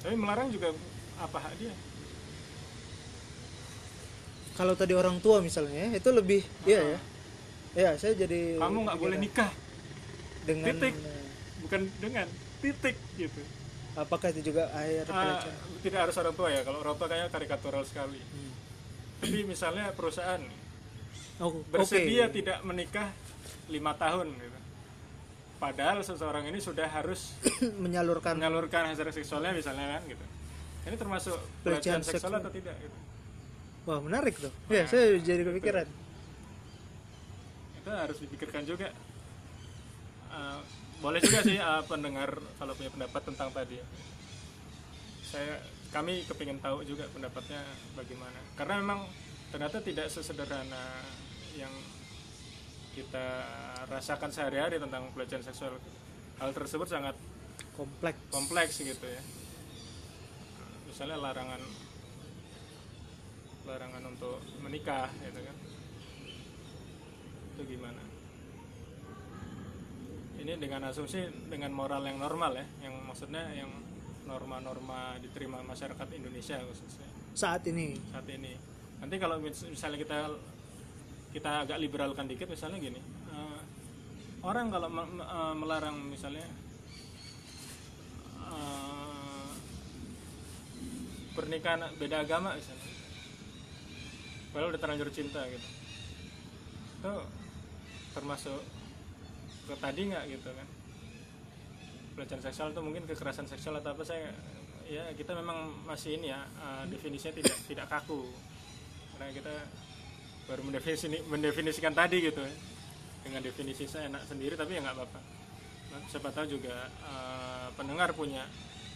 [0.00, 0.72] tapi melarang juga
[1.18, 1.74] apa hak dia
[4.54, 6.98] kalau tadi orang tua misalnya itu lebih iya ya.
[7.76, 9.52] Ya, saya jadi kamu nggak boleh nikah
[10.48, 10.94] dengan titik.
[11.60, 12.26] bukan dengan
[12.62, 13.40] titik gitu
[13.92, 15.56] apakah itu juga air Ah, pelecehan?
[15.84, 18.52] tidak harus orang tua ya kalau orang tua kayaknya karikatural sekali Hmm.
[19.18, 20.40] Tapi misalnya perusahaan
[21.36, 23.12] Oh, bersedia tidak menikah
[23.68, 24.58] lima tahun gitu.
[25.56, 27.36] padahal seseorang ini sudah harus
[27.84, 30.24] menyalurkan menyalurkan hasil seksualnya misalnya kan gitu.
[30.86, 32.40] Ini termasuk Pelecehan seksual seksual.
[32.40, 32.96] atau tidak gitu.
[33.84, 34.48] wah menarik tuh.
[34.68, 35.86] Ya Nah, saya jadi kepikiran.
[37.76, 38.88] Itu harus dipikirkan juga.
[40.26, 40.58] Eh,
[40.98, 43.76] boleh juga sih eh, pendengar kalau punya pendapat tentang tadi.
[45.22, 45.60] Saya
[45.96, 47.64] kami kepingin tahu juga pendapatnya
[47.96, 48.36] bagaimana.
[48.52, 49.08] Karena memang
[49.48, 51.00] ternyata tidak sesederhana
[51.56, 51.72] yang
[52.92, 53.48] kita
[53.88, 55.80] rasakan sehari-hari tentang pelecehan seksual.
[56.36, 57.16] Hal tersebut sangat
[57.72, 58.20] kompleks.
[58.28, 59.22] kompleks gitu ya.
[60.84, 61.64] Misalnya larangan
[63.64, 65.56] larangan untuk menikah gitu kan.
[67.56, 68.04] Itu gimana?
[70.36, 72.68] Ini dengan asumsi dengan moral yang normal ya.
[72.84, 73.85] Yang maksudnya yang
[74.26, 77.08] norma-norma diterima masyarakat Indonesia khususnya.
[77.32, 77.94] Saat ini?
[78.10, 78.52] Saat ini.
[78.98, 80.18] Nanti kalau mis- misalnya kita
[81.30, 82.96] kita agak liberalkan dikit misalnya gini
[83.28, 83.60] eh,
[84.40, 86.48] orang kalau me- me- eh, melarang misalnya
[88.40, 89.50] eh,
[91.36, 92.88] pernikahan beda agama misalnya
[94.56, 95.68] padahal udah terlanjur cinta gitu.
[96.96, 97.12] Itu
[98.16, 98.60] termasuk
[99.68, 100.68] ke tadi nggak gitu kan
[102.16, 104.32] pelecehan seksual itu mungkin kekerasan seksual atau apa saya
[104.88, 108.24] ya kita memang masih ini ya eh, definisinya tidak tidak kaku.
[109.16, 109.54] Karena kita
[110.48, 112.40] baru mendefinisi, mendefinisikan tadi gitu.
[112.40, 112.52] Ya
[113.26, 115.20] dengan definisi saya enak sendiri tapi ya nggak apa-apa.
[115.90, 118.46] Nah, siapa tahu juga eh, pendengar punya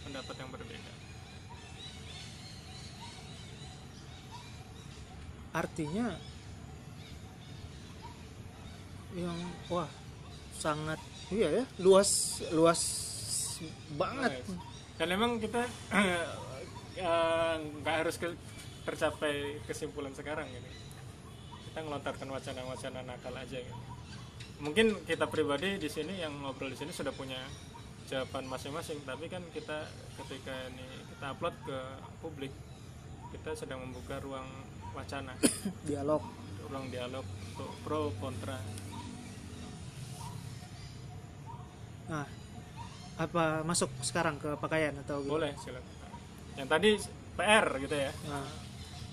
[0.07, 0.93] pendapat yang berbeda.
[5.51, 6.15] Artinya
[9.11, 9.35] yang
[9.67, 9.91] wah
[10.55, 10.95] sangat
[11.27, 13.10] iya ya luas luas
[13.95, 14.43] banget.
[14.97, 16.25] Dan emang kita eh,
[17.81, 18.37] nggak harus ke-
[18.85, 20.69] tercapai kesimpulan sekarang gitu.
[21.71, 23.81] Kita ngelontarkan wacana-wacana nakal aja gitu.
[24.61, 27.39] Mungkin kita pribadi di sini yang ngobrol di sini sudah punya
[28.05, 29.87] jawaban masing-masing tapi kan kita
[30.19, 30.83] ketika ini
[31.15, 31.79] kita upload ke
[32.19, 32.51] publik
[33.31, 34.45] kita sedang membuka ruang
[34.91, 35.33] wacana.
[35.87, 36.21] Dialog.
[36.67, 38.59] Ruang dialog untuk pro kontra.
[42.11, 42.40] Nah
[43.19, 45.31] apa masuk sekarang ke pakaian atau gitu?
[45.35, 45.93] boleh silakan.
[46.55, 46.89] Yang tadi
[47.35, 48.11] PR gitu ya.
[48.27, 48.47] Nah,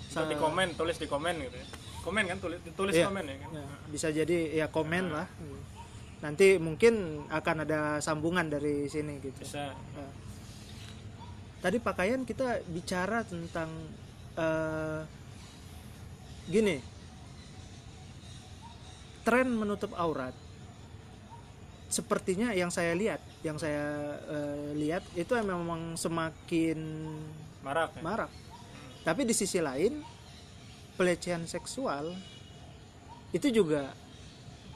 [0.09, 1.67] Bisa di komen tulis di komen gitu ya.
[2.01, 3.07] Komen kan tulis tulis Iya.
[3.13, 3.51] komen ya kan?
[3.53, 5.29] Ya, bisa jadi ya komen lah.
[6.19, 9.45] Nanti mungkin akan ada sambungan dari sini gitu.
[9.45, 9.71] Bisa.
[9.75, 10.09] Ya.
[11.59, 13.69] tadi pakaian kita bicara tentang
[14.39, 15.03] eh,
[16.49, 16.79] gini.
[19.27, 20.33] Tren menutup aurat
[21.89, 26.79] sepertinya yang saya lihat yang saya eh, lihat itu memang semakin
[27.65, 28.03] marak ya?
[28.05, 28.31] marak.
[29.03, 30.05] Tapi di sisi lain
[31.01, 32.13] pelecehan seksual
[33.33, 33.93] itu juga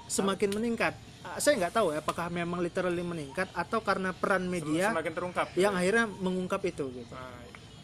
[0.09, 0.97] semakin meningkat.
[1.23, 5.47] Ah, saya nggak tahu ya apakah memang literally meningkat atau karena peran media semakin terungkap
[5.55, 7.15] yang akhirnya mengungkap itu gitu.
[7.15, 7.43] Nah,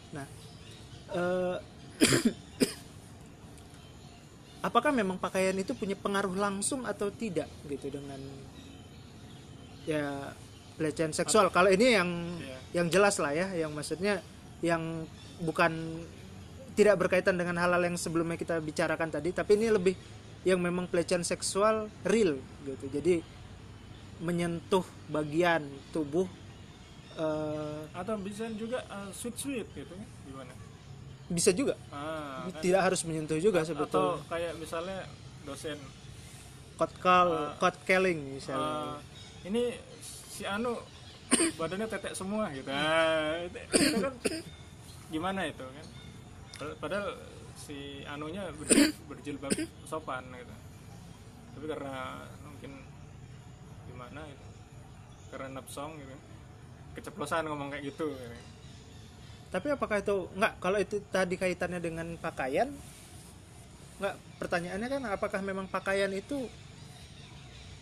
[0.09, 0.25] Nah,
[1.13, 1.57] eh,
[4.67, 8.19] apakah memang pakaian itu punya pengaruh langsung atau tidak gitu dengan
[9.87, 10.33] ya
[10.75, 11.51] pelecehan seksual?
[11.51, 12.57] Kalau ini yang Iya.
[12.81, 14.23] yang jelas lah ya, yang maksudnya
[14.63, 15.07] yang
[15.43, 16.03] bukan
[16.75, 19.95] tidak berkaitan dengan hal-hal yang sebelumnya kita bicarakan tadi, tapi ini lebih
[20.47, 22.85] yang memang pelecehan seksual real gitu.
[22.87, 23.19] Jadi
[24.19, 25.63] menyentuh bagian
[25.95, 26.27] tubuh
[27.15, 28.83] eh, atau bisa juga
[29.15, 30.53] sweet sweet gitu kan gimana
[31.29, 32.59] bisa juga ah, kan?
[32.59, 34.99] tidak harus menyentuh juga atau sebetulnya kayak misalnya
[35.47, 35.77] dosen
[36.75, 39.75] code call code calling misalnya ah, ini
[40.29, 40.75] si Anu
[41.59, 42.67] badannya tetek semua gitu.
[42.67, 44.13] Ah, itu, itu kan
[45.09, 45.85] gimana itu kan?
[46.77, 47.17] Padahal-
[47.59, 49.51] si Anunya ber- berjilbab
[49.83, 50.55] sopan gitu.
[51.53, 52.71] Tapi karena mungkin
[53.85, 54.45] gimana gitu
[55.29, 56.15] karena napsong gitu.
[56.95, 58.37] Keceplosan ngomong kayak gitu gitu.
[59.49, 62.69] tapi apakah itu enggak kalau itu tadi kaitannya dengan pakaian
[63.97, 66.45] enggak pertanyaannya kan apakah memang pakaian itu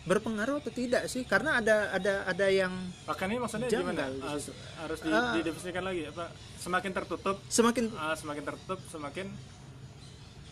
[0.08, 2.72] berpengaruh atau tidak sih karena ada ada ada yang
[3.04, 4.08] Pakaian ini maksudnya Janggal gimana?
[4.08, 4.40] di Ah,
[4.80, 5.32] harus di, Ah.
[5.34, 6.24] didefinisikan lagi apa?
[6.56, 9.26] Semakin tertutup, semakin ah, semakin tertutup, semakin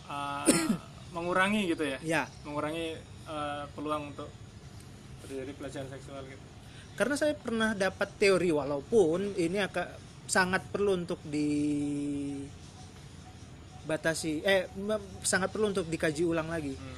[0.05, 0.45] ah,
[1.15, 2.93] mengurangi gitu ya, ya mengurangi
[3.25, 4.29] ah, peluang untuk
[5.19, 6.39] terjadi pelecehan seksual gitu.
[6.93, 9.85] karena saya pernah dapat teori walaupun ini akan
[10.25, 11.21] sangat perlu untuk
[13.87, 16.95] dibatasi eh mem- sangat perlu untuk dikaji ulang lagi Hmm.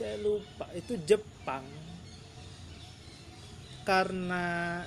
[0.00, 1.60] Saya lupa itu Jepang.
[3.84, 4.80] Karena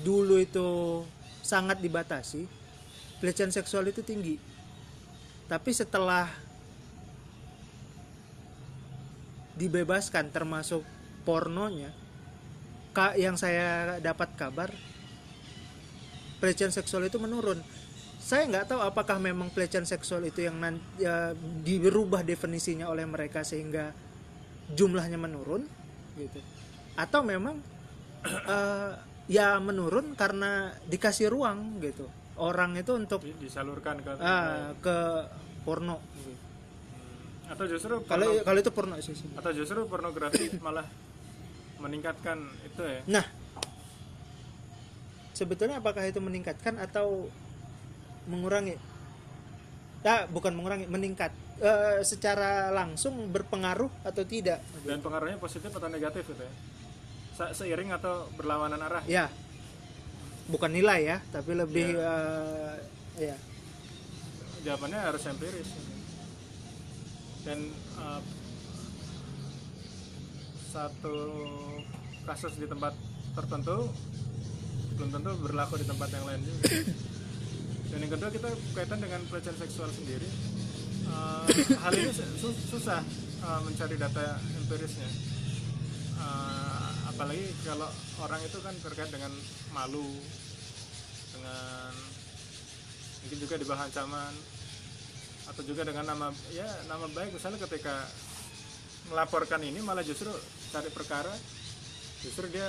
[0.00, 1.04] dulu itu
[1.44, 2.48] sangat dibatasi
[3.20, 4.40] pelecehan seksual itu tinggi.
[5.44, 6.32] Tapi setelah
[9.60, 10.84] dibebaskan termasuk
[11.24, 11.92] pornonya
[12.92, 14.72] kak yang saya dapat kabar
[16.40, 17.60] pelecehan seksual itu menurun.
[18.20, 21.32] Saya nggak tahu apakah memang pelecehan seksual itu yang nan- ya,
[21.64, 23.96] dirubah definisinya oleh mereka sehingga
[24.74, 25.62] jumlahnya menurun
[26.18, 26.40] gitu
[26.96, 27.60] atau memang
[28.26, 28.92] eh,
[29.30, 32.08] ya menurun karena dikasih ruang gitu
[32.40, 34.96] orang itu untuk Di- disalurkan ke ah, ke
[35.62, 36.32] porno gitu.
[36.32, 37.52] Hmm.
[37.52, 39.28] atau justru kalau kalau itu porno sih sih.
[39.34, 40.86] atau justru pornografi malah
[41.76, 43.00] meningkatkan itu ya.
[43.06, 43.26] nah
[45.36, 47.28] sebetulnya apakah itu meningkatkan atau
[48.24, 48.80] mengurangi
[50.00, 54.60] nah, bukan mengurangi meningkat Eh, secara langsung berpengaruh atau tidak?
[54.84, 56.52] Dan pengaruhnya positif atau negatif gitu ya.
[57.32, 59.00] Se- Seiring atau berlawanan arah.
[59.08, 59.32] ya.
[60.46, 62.74] Bukan nilai ya tapi lebih eh,
[63.18, 63.36] ya.
[64.62, 65.70] Jawabannya harus empiris.
[67.42, 68.20] Dan uh,
[70.66, 71.16] satu
[72.26, 72.92] kasus di tempat
[73.32, 73.90] tertentu
[74.96, 76.62] belum tentu berlaku di tempat yang lain juga.
[77.86, 80.26] Dan yang kedua kita kaitan dengan pelecehan seksual sendiri
[81.06, 81.44] Uh,
[81.86, 83.00] hal ini su- susah
[83.46, 85.10] uh, mencari data empirisnya.
[86.16, 87.88] Uh, apalagi kalau
[88.22, 89.30] orang itu kan terkait dengan
[89.70, 90.06] malu
[91.36, 91.92] dengan
[93.22, 94.34] mungkin juga di bahan ancaman
[95.46, 97.36] atau juga dengan nama ya nama baik.
[97.36, 98.06] Misalnya ketika
[99.12, 100.30] melaporkan ini malah justru
[100.74, 101.30] cari perkara
[102.26, 102.66] justru dia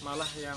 [0.00, 0.56] malah yang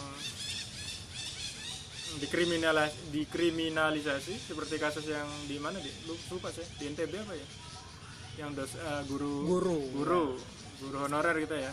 [2.18, 4.34] dikriminalis dikriminalisasi?
[4.44, 7.48] Seperti kasus yang di mana di lu- lupa sih di NTB apa ya?
[8.38, 9.78] Yang dos, eh, guru Guru.
[9.94, 10.26] guru
[10.80, 11.72] guru honorer gitu ya?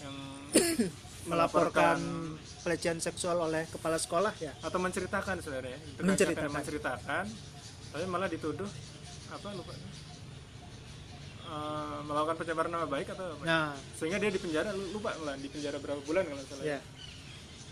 [0.00, 0.16] Yang
[1.30, 1.98] melaporkan
[2.58, 4.52] pelecehan seksual oleh kepala sekolah ya?
[4.60, 6.50] Atau menceritakan sebenarnya Menceritakan.
[6.50, 7.24] menceritakan
[7.88, 8.68] tapi malah dituduh
[9.28, 9.72] apa lupa.
[11.48, 13.40] Eh, melakukan pencemaran nama baik atau apa?
[13.42, 13.72] Nah.
[13.96, 16.78] Sehingga dia di penjara lupa malah di penjara berapa bulan kalau salah ya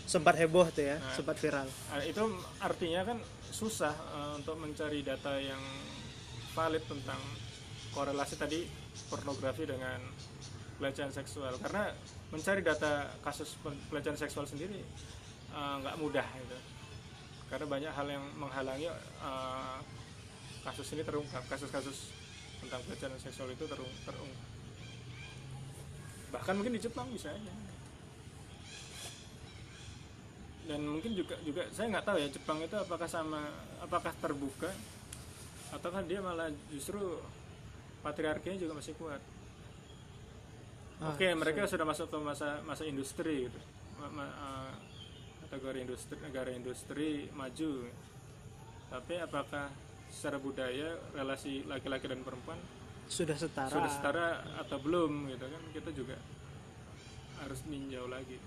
[0.07, 1.13] sempat heboh tuh ya Nah.
[1.13, 1.67] sempat viral.
[1.67, 2.23] Nah, itu
[2.57, 3.17] artinya kan
[3.51, 5.59] susah eh, untuk mencari data yang
[6.55, 7.19] valid tentang
[7.91, 8.63] korelasi tadi
[9.05, 9.99] pornografi dengan
[10.77, 11.59] pelecehan seksual.
[11.59, 11.91] Karena
[12.27, 14.79] mencari data kasus pe- pelecehan seksual sendiri
[15.51, 16.57] eh, nggak mudah gitu.
[17.47, 19.77] Karena banyak hal yang menghalangi eh,
[20.63, 22.15] kasus ini terungkap kasus-kasus
[22.57, 24.47] tentang pelecehan seksual itu terung, terungkap
[26.27, 27.53] bahkan mungkin di Jepang bisa aja
[30.67, 33.41] dan mungkin juga juga saya nggak tahu ya Jepang itu apakah sama
[33.79, 34.69] apakah terbuka
[35.71, 36.99] ataukah dia malah justru
[38.03, 39.19] patriarkinya juga masih kuat.
[40.97, 43.59] Ah, oke mereka sudah masuk ke masa masa industri gitu.
[43.97, 44.73] Ma- ma- eh,
[45.47, 47.87] kategori industri negara industri maju.
[48.87, 49.67] Tapi apakah
[50.07, 52.55] secara budaya relasi laki-laki dan perempuan
[53.07, 53.71] sudah setara.
[53.71, 54.27] sudah setara
[54.59, 56.15] atau belum gitu kan kita juga
[57.43, 58.39] harus ninjau lagi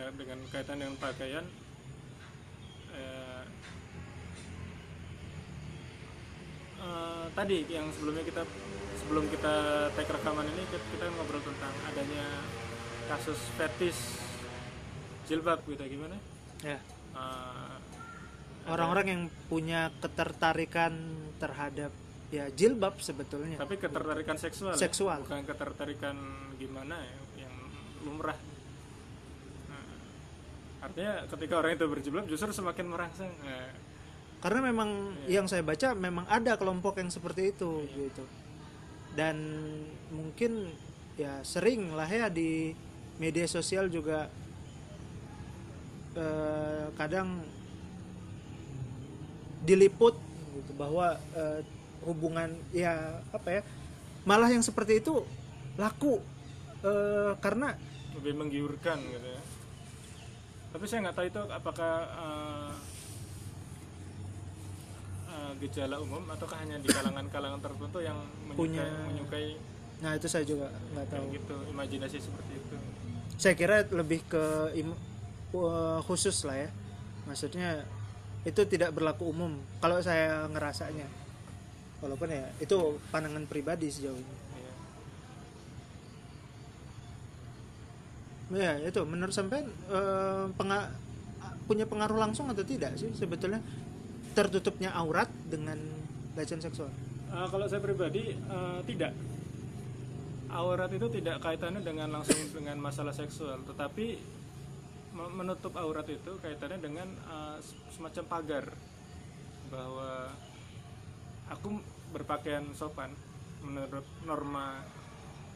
[0.00, 1.44] nah, dengan kaitan dengan pakaian
[2.96, 3.44] eh,
[6.80, 8.42] eh, tadi yang sebelumnya kita
[9.04, 9.54] sebelum kita
[9.92, 12.26] take rekaman ini kita, kita ngobrol tentang adanya
[13.12, 14.16] kasus fetis
[15.28, 16.16] jilbab gitu gimana
[16.64, 17.76] ya Eh,
[18.70, 20.94] orang-orang yang punya ketertarikan
[21.42, 21.90] terhadap
[22.30, 24.78] ya jilbab sebetulnya tapi ketertarikan seksual ya?
[24.78, 25.18] Seksual.
[25.26, 26.16] bukan ketertarikan
[26.62, 27.54] gimana ya yang
[28.06, 28.38] lumrah
[30.80, 33.68] artinya ketika orang itu berjilbab justru semakin merangsang Nah,
[34.40, 38.24] karena memang yang saya baca memang ada kelompok yang seperti itu gitu.
[39.12, 39.36] Dan
[40.08, 40.72] mungkin
[41.20, 42.72] ya sering lah ya di
[43.20, 44.32] media sosial juga
[46.16, 47.44] eh, kadang
[49.60, 50.16] diliput
[50.56, 51.60] gitu bahwa eh,
[52.08, 53.62] hubungan ya apa ya
[54.24, 55.20] malah yang seperti itu
[55.76, 56.16] laku
[56.80, 57.76] eh, karena
[58.16, 59.39] lebih menggiurkan gitu ya
[60.70, 62.72] tapi saya nggak tahu itu apakah eh,
[65.28, 69.48] eh, gejala umum ataukah hanya di kalangan-kalangan tertentu yang menyukai, Punya- menyukai
[70.00, 71.24] nah itu saya juga nggak tahu.
[71.30, 72.76] gitu imajinasi seperti itu.
[73.36, 74.96] Saya kira lebih ke im-
[75.52, 76.68] uh, khusus lah ya.
[77.22, 77.84] Maksudnya
[78.42, 81.04] itu tidak berlaku umum kalau saya ngerasanya.
[82.00, 82.76] Walaupun ya itu
[83.08, 84.72] pandangan pribadi sejauh ini Iya.
[88.50, 90.90] Ya itu menurut sampean eh, penga-
[91.64, 93.62] punya pengaruh langsung atau tidak sih sebetulnya
[94.34, 95.78] tertutupnya aurat dengan
[96.34, 96.90] pelecehan seksual
[97.30, 99.14] Eh, kalau saya pribadi eh, tidak.
[100.50, 104.18] Aurat itu tidak kaitannya dengan langsung dengan masalah seksual, tetapi
[105.14, 107.56] me- menutup aurat itu kaitannya dengan eh,
[107.94, 108.64] semacam pagar
[109.70, 110.34] bahwa
[111.46, 111.78] aku
[112.10, 113.14] berpakaian sopan
[113.62, 114.82] menurut norma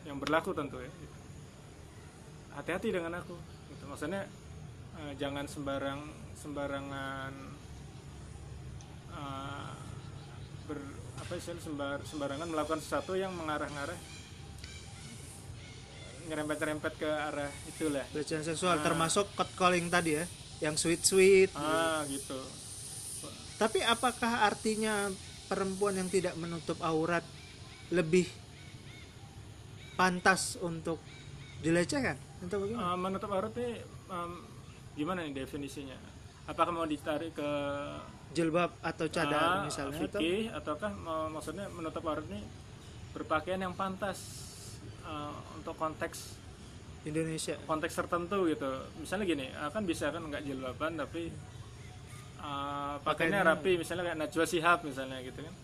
[0.07, 0.93] yang berlaku tentu ya.
[2.55, 2.59] Gitu.
[2.63, 3.35] Hati-hati dengan aku.
[3.75, 3.85] Gitu.
[3.91, 4.23] Maksudnya
[5.03, 6.01] eh, jangan sembarang
[6.39, 7.33] sembarangan
[9.11, 9.73] eh,
[10.71, 10.79] ber
[11.15, 13.97] apa sih sembar sembarangan melakukan sesuatu yang mengarah-ngarah
[16.25, 20.25] ngerempet-rempet ke arah itulah pelecehan seksual termasuk catcalling tadi ya
[20.65, 22.41] yang sweet sweet ah gitu
[23.61, 25.13] tapi apakah artinya
[25.49, 27.23] perempuan yang tidak menutup aurat
[27.93, 28.27] lebih
[29.95, 30.99] pantas untuk
[31.63, 32.85] dilecehkan atau bagaimana?
[32.85, 34.33] Ah, menutup aurat ini em,
[34.95, 35.99] gimana nih definisinya?
[36.45, 37.51] Apakah mau ditarik ke
[38.37, 40.21] jilbab atau cadar ah, misalnya atau?
[40.21, 42.43] fikih ataukah mau- maksudnya menutup aurat ini
[43.15, 44.19] berpakaian yang pantas
[45.07, 46.37] eh, untuk konteks
[47.05, 47.57] Indonesia.
[47.69, 48.71] konteks tertentu gitu.
[49.01, 51.29] Misalnya gini ah, kan bisa kan nggak jilbaban tapi
[52.41, 55.55] uh, pakainya rapi misalnya kayak Najwa Shihab misalnya gitu kan.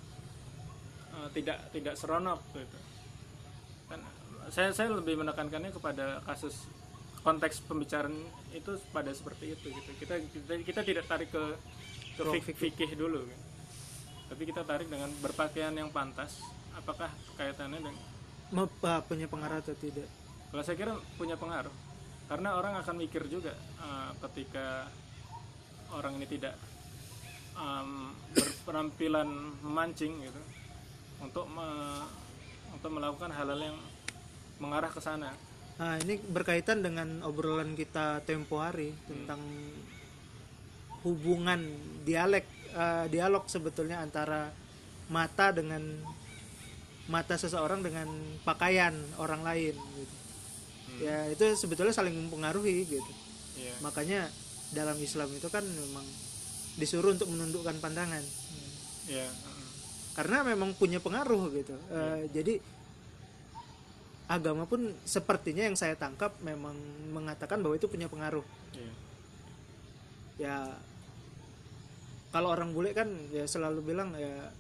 [1.11, 2.78] Eh, tidak tidak seronok gitu.
[3.88, 4.00] Kan
[4.48, 6.70] saya saya lebih menekankannya kepada kasus
[7.20, 8.16] konteks pembicaraan
[8.50, 11.44] itu pada seperti itu gitu kita kita, kita tidak tarik ke
[12.14, 13.40] ke Ke fik- fikih dulu kan.
[14.28, 16.40] tapi kita tarik dengan berpakaian yang pantas
[16.72, 17.96] apakah kaitannya dengan
[18.50, 20.08] Mau- ah, punya pengaruh atau tidak
[20.48, 21.72] kalau saya kira punya pengaruh
[22.26, 24.88] karena orang akan mikir juga eh, ketika
[25.90, 26.54] orang ini tidak
[27.52, 29.28] em, berpenampilan
[29.60, 30.40] memancing gitu
[31.18, 32.06] untuk me-
[32.70, 33.78] untuk melakukan hal-hal yang
[34.56, 35.34] mengarah ke sana.
[35.80, 39.40] Nah ini berkaitan dengan obrolan kita tempo hari tentang
[41.00, 41.64] hubungan
[42.04, 44.52] dialek eh, dialog sebetulnya antara
[45.08, 45.80] mata dengan
[47.08, 48.06] mata seseorang dengan
[48.44, 50.14] pakaian orang lain gitu.
[50.86, 50.98] Hmm.
[51.00, 53.12] ya itu sebetulnya saling mempengaruhi gitu
[53.56, 53.76] Iya.
[53.82, 54.20] makanya
[54.70, 56.06] dalam Islam itu kan memang
[56.76, 58.22] disuruh untuk menundukkan pandangan
[59.04, 59.26] Iya.
[59.26, 59.68] heeh.
[60.12, 62.60] karena memang punya pengaruh gitu Eh, jadi
[64.30, 66.78] agama pun sepertinya yang saya tangkap memang
[67.10, 68.92] mengatakan bahwa itu punya pengaruh Iya.
[70.38, 70.56] ya
[72.30, 74.54] kalau orang bule kan ya selalu bilang ya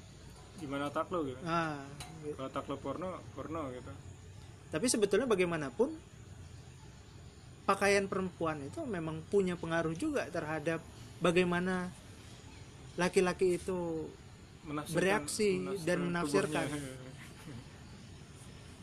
[0.58, 1.38] Gimana otak lo gitu?
[1.42, 1.80] ah
[2.20, 2.34] gitu.
[2.34, 3.92] Kalau otak lo porno, porno gitu.
[4.68, 5.94] tapi sebetulnya bagaimanapun
[7.62, 10.82] pakaian perempuan itu memang punya pengaruh juga terhadap
[11.18, 11.94] bagaimana
[12.96, 14.10] laki-laki itu
[14.60, 15.50] Menafsirkan- Bereaksi
[15.88, 16.66] dan menafsirkan.
[16.68, 17.09] tubuhnya.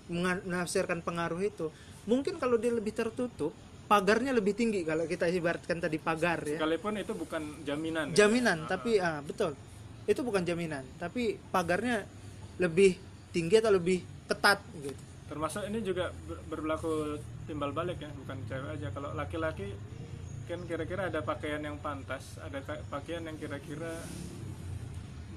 [0.07, 1.67] Menafsirkan pengaruh itu
[2.03, 3.51] mungkin kalau dia lebih tertutup
[3.85, 8.11] pagarnya lebih tinggi kalau kita ibaratkan tadi pagar ya Sekalipun itu bukan jaminan.
[8.11, 8.23] ya.
[8.23, 9.55] jaminan tapi ah betul
[10.03, 12.03] itu bukan jaminan tapi pagarnya
[12.57, 12.95] lebih
[13.29, 18.79] tinggi atau lebih ketat gitu Termasuk ini juga ber- berlaku timbal balik ya, bukan cewek
[18.79, 18.87] aja.
[18.89, 19.75] Kalau laki-laki
[20.47, 23.91] kan kira-kira ada pakaian yang pantas, ada ka- pakaian yang kira-kira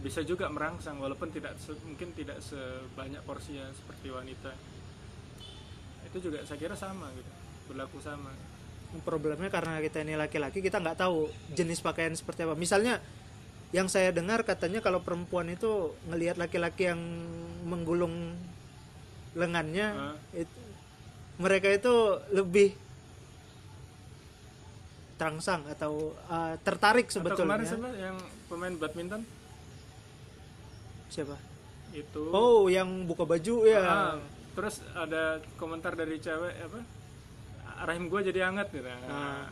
[0.01, 4.53] bisa juga merangsang walaupun tidak se- mungkin tidak sebanyak porsinya seperti wanita.
[6.09, 7.31] Itu juga saya kira sama gitu,
[7.69, 8.33] berlaku sama.
[9.01, 12.99] problemnya karena kita ini laki-laki kita nggak tahu jenis pakaian seperti apa misalnya
[13.71, 16.99] yang saya dengar katanya kalau perempuan itu ngelihat laki-laki yang
[17.63, 18.35] menggulung
[19.39, 20.17] lengannya Ah.
[20.35, 20.59] itu,
[21.39, 21.95] mereka itu
[22.35, 22.75] lebih
[25.15, 28.17] terangsang atau uh, tertarik Atau sebetulnya kemarin siapa yang
[28.49, 29.23] pemain badminton
[31.11, 31.37] siapa?
[31.91, 32.31] Itu.
[32.31, 33.83] Oh yang buka baju ya.
[33.83, 34.17] Ah,
[34.55, 36.81] terus ada komentar dari cewek apa?
[37.91, 38.87] Rahim gue jadi hangat gitu.
[38.87, 39.51] Ah.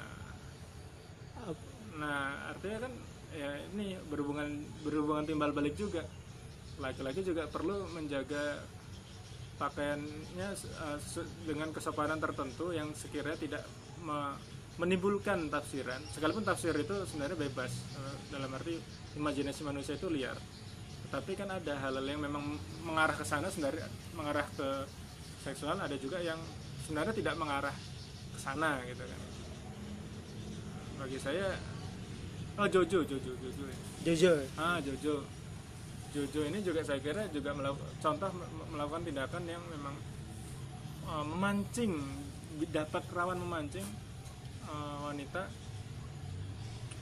[1.99, 2.95] nah artinya kan
[3.35, 4.47] ya ini berhubungan
[4.87, 6.07] berhubungan timbal balik juga.
[6.79, 8.63] Laki-laki juga perlu menjaga
[9.59, 10.49] pakaiannya
[10.79, 10.99] uh,
[11.43, 13.63] dengan kesopanan tertentu yang sekiranya tidak
[13.99, 14.39] me-
[14.79, 15.99] menimbulkan tafsiran.
[16.15, 18.79] Sekalipun tafsir itu sebenarnya bebas uh, dalam arti
[19.19, 20.39] imajinasi manusia itu liar
[21.09, 24.69] tapi kan ada hal-hal yang memang mengarah ke sana sebenarnya mengarah ke
[25.41, 25.81] seksual.
[25.81, 26.37] Ada juga yang
[26.85, 27.73] sebenarnya tidak mengarah
[28.33, 29.21] ke sana gitu kan.
[31.01, 31.57] Bagi saya
[32.61, 33.65] oh Jojo Jojo Jojo.
[34.05, 34.33] Jojo.
[34.61, 35.25] Ah Jojo.
[36.09, 39.97] Jojo ini juga saya kira juga melakukan contoh me- melakukan tindakan yang memang
[41.05, 41.93] uh, memancing
[42.73, 43.85] dapat rawan memancing
[44.67, 45.47] uh, wanita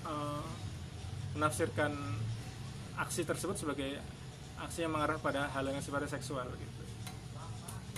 [0.05, 0.45] uh,
[1.39, 1.95] menafsirkan
[2.97, 4.01] aksi tersebut sebagai
[4.57, 6.83] aksi yang mengarah pada hal yang sifatnya seksual gitu.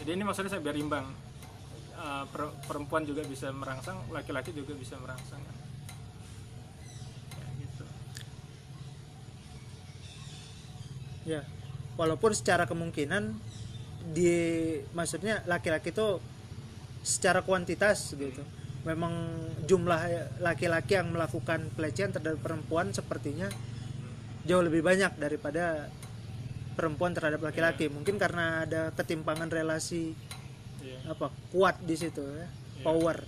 [0.03, 1.07] Jadi ini maksudnya saya biar imbang
[1.99, 5.43] Uh, per- perempuan juga bisa merangsang, laki-laki juga bisa merangsang.
[7.35, 7.85] Kayak gitu.
[11.29, 11.43] ya
[11.99, 13.37] walaupun secara kemungkinan
[14.15, 14.33] di
[14.97, 16.23] maksudnya laki-laki itu
[17.05, 18.41] secara kuantitas gitu
[18.87, 19.13] memang
[19.69, 20.01] jumlah
[20.41, 23.51] laki-laki yang melakukan pelecehan terhadap perempuan sepertinya
[24.49, 25.93] jauh lebih banyak daripada
[26.73, 27.93] perempuan terhadap laki-laki.
[27.93, 30.17] Mungkin karena ada ketimpangan relasi
[30.79, 31.11] Iya.
[31.11, 32.47] apa kuat di situ ya.
[32.87, 33.27] Power.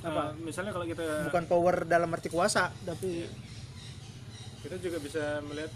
[0.00, 0.32] Apa?
[0.32, 3.28] Uh, misalnya kalau kita bukan power dalam arti kuasa tapi
[4.64, 5.68] kita juga bisa melihat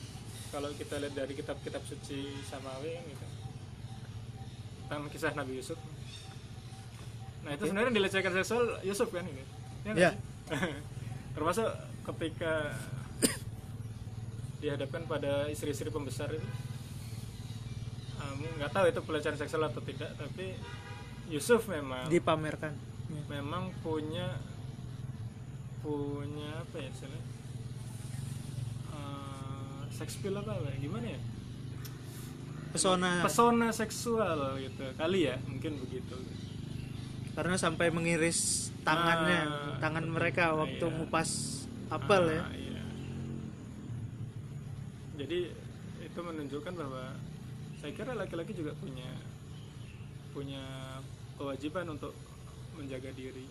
[0.48, 3.26] kalau kita lihat dari kitab-kitab suci samawi gitu.
[4.88, 5.76] Tentang kisah Nabi Yusuf.
[7.44, 9.44] Nah itu sebenarnya dilecehkan seksual Yusuf kan ini
[9.92, 10.16] ya sih?
[11.36, 11.68] termasuk
[12.08, 12.72] ketika
[14.64, 16.48] dihadapkan pada istri-istri pembesar itu
[18.16, 20.56] um, nggak tahu itu pelecehan seksual atau tidak tapi
[21.28, 22.72] Yusuf memang dipamerkan.
[23.28, 24.40] memang punya
[25.80, 27.22] punya apa ya istilahnya?
[28.88, 30.74] Eh, sex appeal apa ya?
[30.80, 31.20] gimana ya?
[32.72, 33.22] Pesona.
[33.22, 34.84] Pesona seksual gitu.
[34.96, 36.16] Kali ya mungkin begitu.
[37.34, 40.94] Karena sampai mengiris tangannya Ah, tangan mereka Ah, waktu iya.
[40.98, 41.30] ngupas
[41.88, 42.42] apel ya.
[42.42, 42.63] Ah, iya.
[45.14, 45.38] Jadi
[46.04, 47.14] itu menunjukkan bahwa
[47.78, 49.08] saya kira laki-laki juga punya
[50.34, 50.62] punya
[51.38, 52.14] kewajiban untuk
[52.74, 53.46] menjaga diri.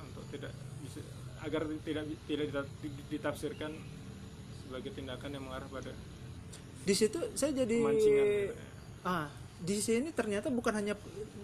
[0.00, 1.00] Untuk tidak bisa
[1.44, 2.70] agar tidak tidak dita-
[3.12, 3.72] ditafsirkan
[4.64, 5.92] sebagai tindakan yang mengarah pada
[6.80, 8.24] di situ saya jadi gitu ya.
[9.04, 9.28] ah
[9.60, 10.96] di sini ternyata bukan hanya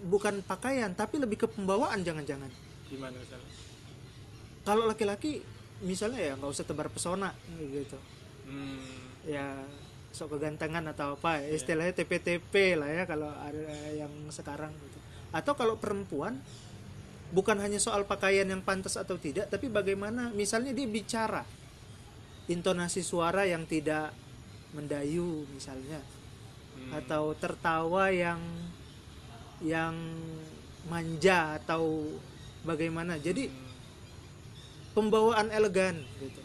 [0.09, 2.49] bukan pakaian tapi lebih ke pembawaan jangan-jangan.
[2.89, 3.51] Gimana misalnya
[4.65, 5.45] kalau laki-laki
[5.85, 7.31] misalnya ya nggak usah tebar pesona
[7.61, 7.97] gitu
[8.47, 9.61] hmm, ya
[10.15, 14.97] sok kegantengan atau apa ya, istilahnya TP-TP lah ya kalau ada yang sekarang gitu.
[15.29, 16.41] Atau kalau perempuan
[17.29, 21.43] bukan hanya soal pakaian yang pantas atau tidak tapi bagaimana misalnya dia bicara
[22.47, 24.15] intonasi suara yang tidak
[24.71, 25.99] mendayu misalnya
[26.77, 26.93] Hmm.
[26.93, 28.37] atau tertawa yang
[29.65, 29.97] yang
[30.85, 32.05] manja atau
[32.61, 33.17] bagaimana.
[33.17, 33.73] Jadi Hmm,
[34.93, 36.41] pembawaan elegan gitu.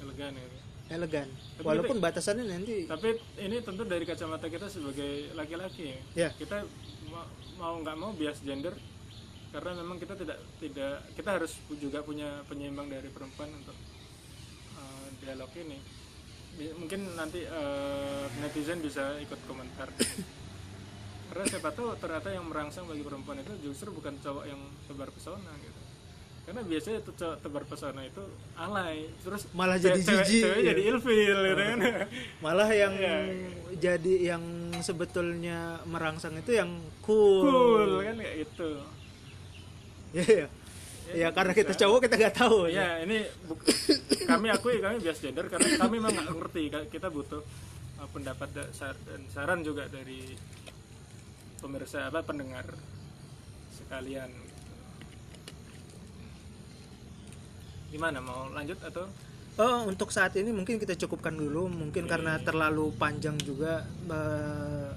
[0.00, 0.55] Elegan ya
[0.86, 1.26] elegan.
[1.56, 6.30] Tapi walaupun batasannya nanti tapi ini tentu dari kacamata kita sebagai laki-laki Ya.
[6.32, 6.62] kita
[7.10, 7.26] ma-
[7.58, 8.76] mau nggak mau bias gender
[9.50, 13.74] karena memang kita tidak tidak kita harus juga punya penyeimbang dari perempuan untuk
[14.76, 15.78] uh, dialog ini.
[16.56, 19.88] Mungkin nanti uh, netizen bisa ikut komentar.
[21.28, 24.56] Karena siapa tahu ternyata yang merangsang bagi perempuan itu justru bukan cowok yang
[24.86, 25.75] tebar pesona gitu
[26.46, 28.22] karena biasanya itu cowok tebar pesona itu
[28.54, 29.10] alay.
[29.18, 30.66] Terus Malah jadi jijik, cewek ya.
[30.70, 31.78] jadi ilfil gitu kan.
[32.38, 33.16] Malah yang Iya.
[33.76, 34.42] jadi yang
[34.78, 36.70] sebetulnya merangsang itu yang
[37.02, 38.70] cool, cool kan kayak itu
[40.14, 40.46] Iya.
[41.12, 43.02] ya karena kita cowok kita nggak tahu ya.
[43.02, 43.66] Ini buk-
[44.24, 46.62] kami akui kami bias gender karena kami memang nggak ngerti.
[46.88, 47.42] Kita butuh
[47.98, 50.30] uh, pendapat dan saran juga dari
[51.58, 52.70] pemirsa apa pendengar
[53.72, 54.30] sekalian
[57.90, 59.06] gimana mau lanjut atau
[59.56, 64.92] Oh, untuk saat ini mungkin kita cukupkan dulu, mungkin karena terlalu panjang juga eh,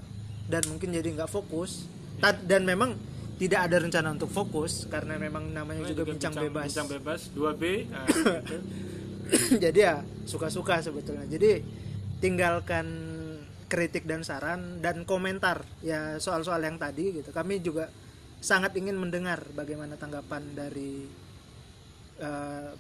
[0.52, 1.88] dan mungkin jadi nggak fokus.
[2.20, 3.00] Dan memang
[3.40, 6.68] tidak ada rencana untuk fokus karena memang namanya juga, bincang, bebas.
[6.68, 8.58] bincang bebas 2B nah, gitu.
[9.64, 9.96] jadi ya
[10.28, 11.24] suka-suka sebetulnya.
[11.32, 11.64] Jadi
[12.20, 12.86] tinggalkan
[13.72, 17.32] kritik dan saran dan komentar ya soal-soal yang tadi gitu.
[17.32, 17.88] Kami juga
[18.44, 21.08] sangat ingin mendengar bagaimana tanggapan dari
[22.20, 22.72] eh,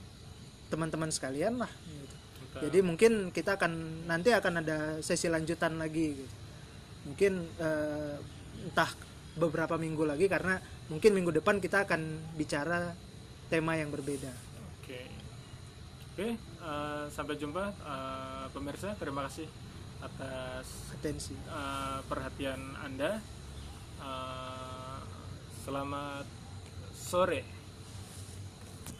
[0.70, 1.72] teman-teman sekalian lah.
[1.88, 2.16] gitu.
[2.60, 6.36] Jadi mungkin kita akan nanti akan ada sesi lanjutan lagi gitu.
[7.08, 8.16] Mungkin eh,
[8.68, 8.92] entah
[9.40, 10.60] beberapa minggu lagi karena
[10.92, 12.02] mungkin minggu depan kita akan
[12.36, 12.92] bicara
[13.48, 14.30] tema yang berbeda.
[14.84, 15.08] Oke,
[16.14, 16.28] oke.
[16.36, 18.94] eh, sampai jumpa eh, pemirsa.
[19.00, 19.48] Terima kasih
[20.00, 21.34] atas Atensi.
[21.34, 23.24] eh, perhatian anda.
[24.04, 25.00] Eh,
[25.64, 26.26] selamat
[26.92, 27.59] sore.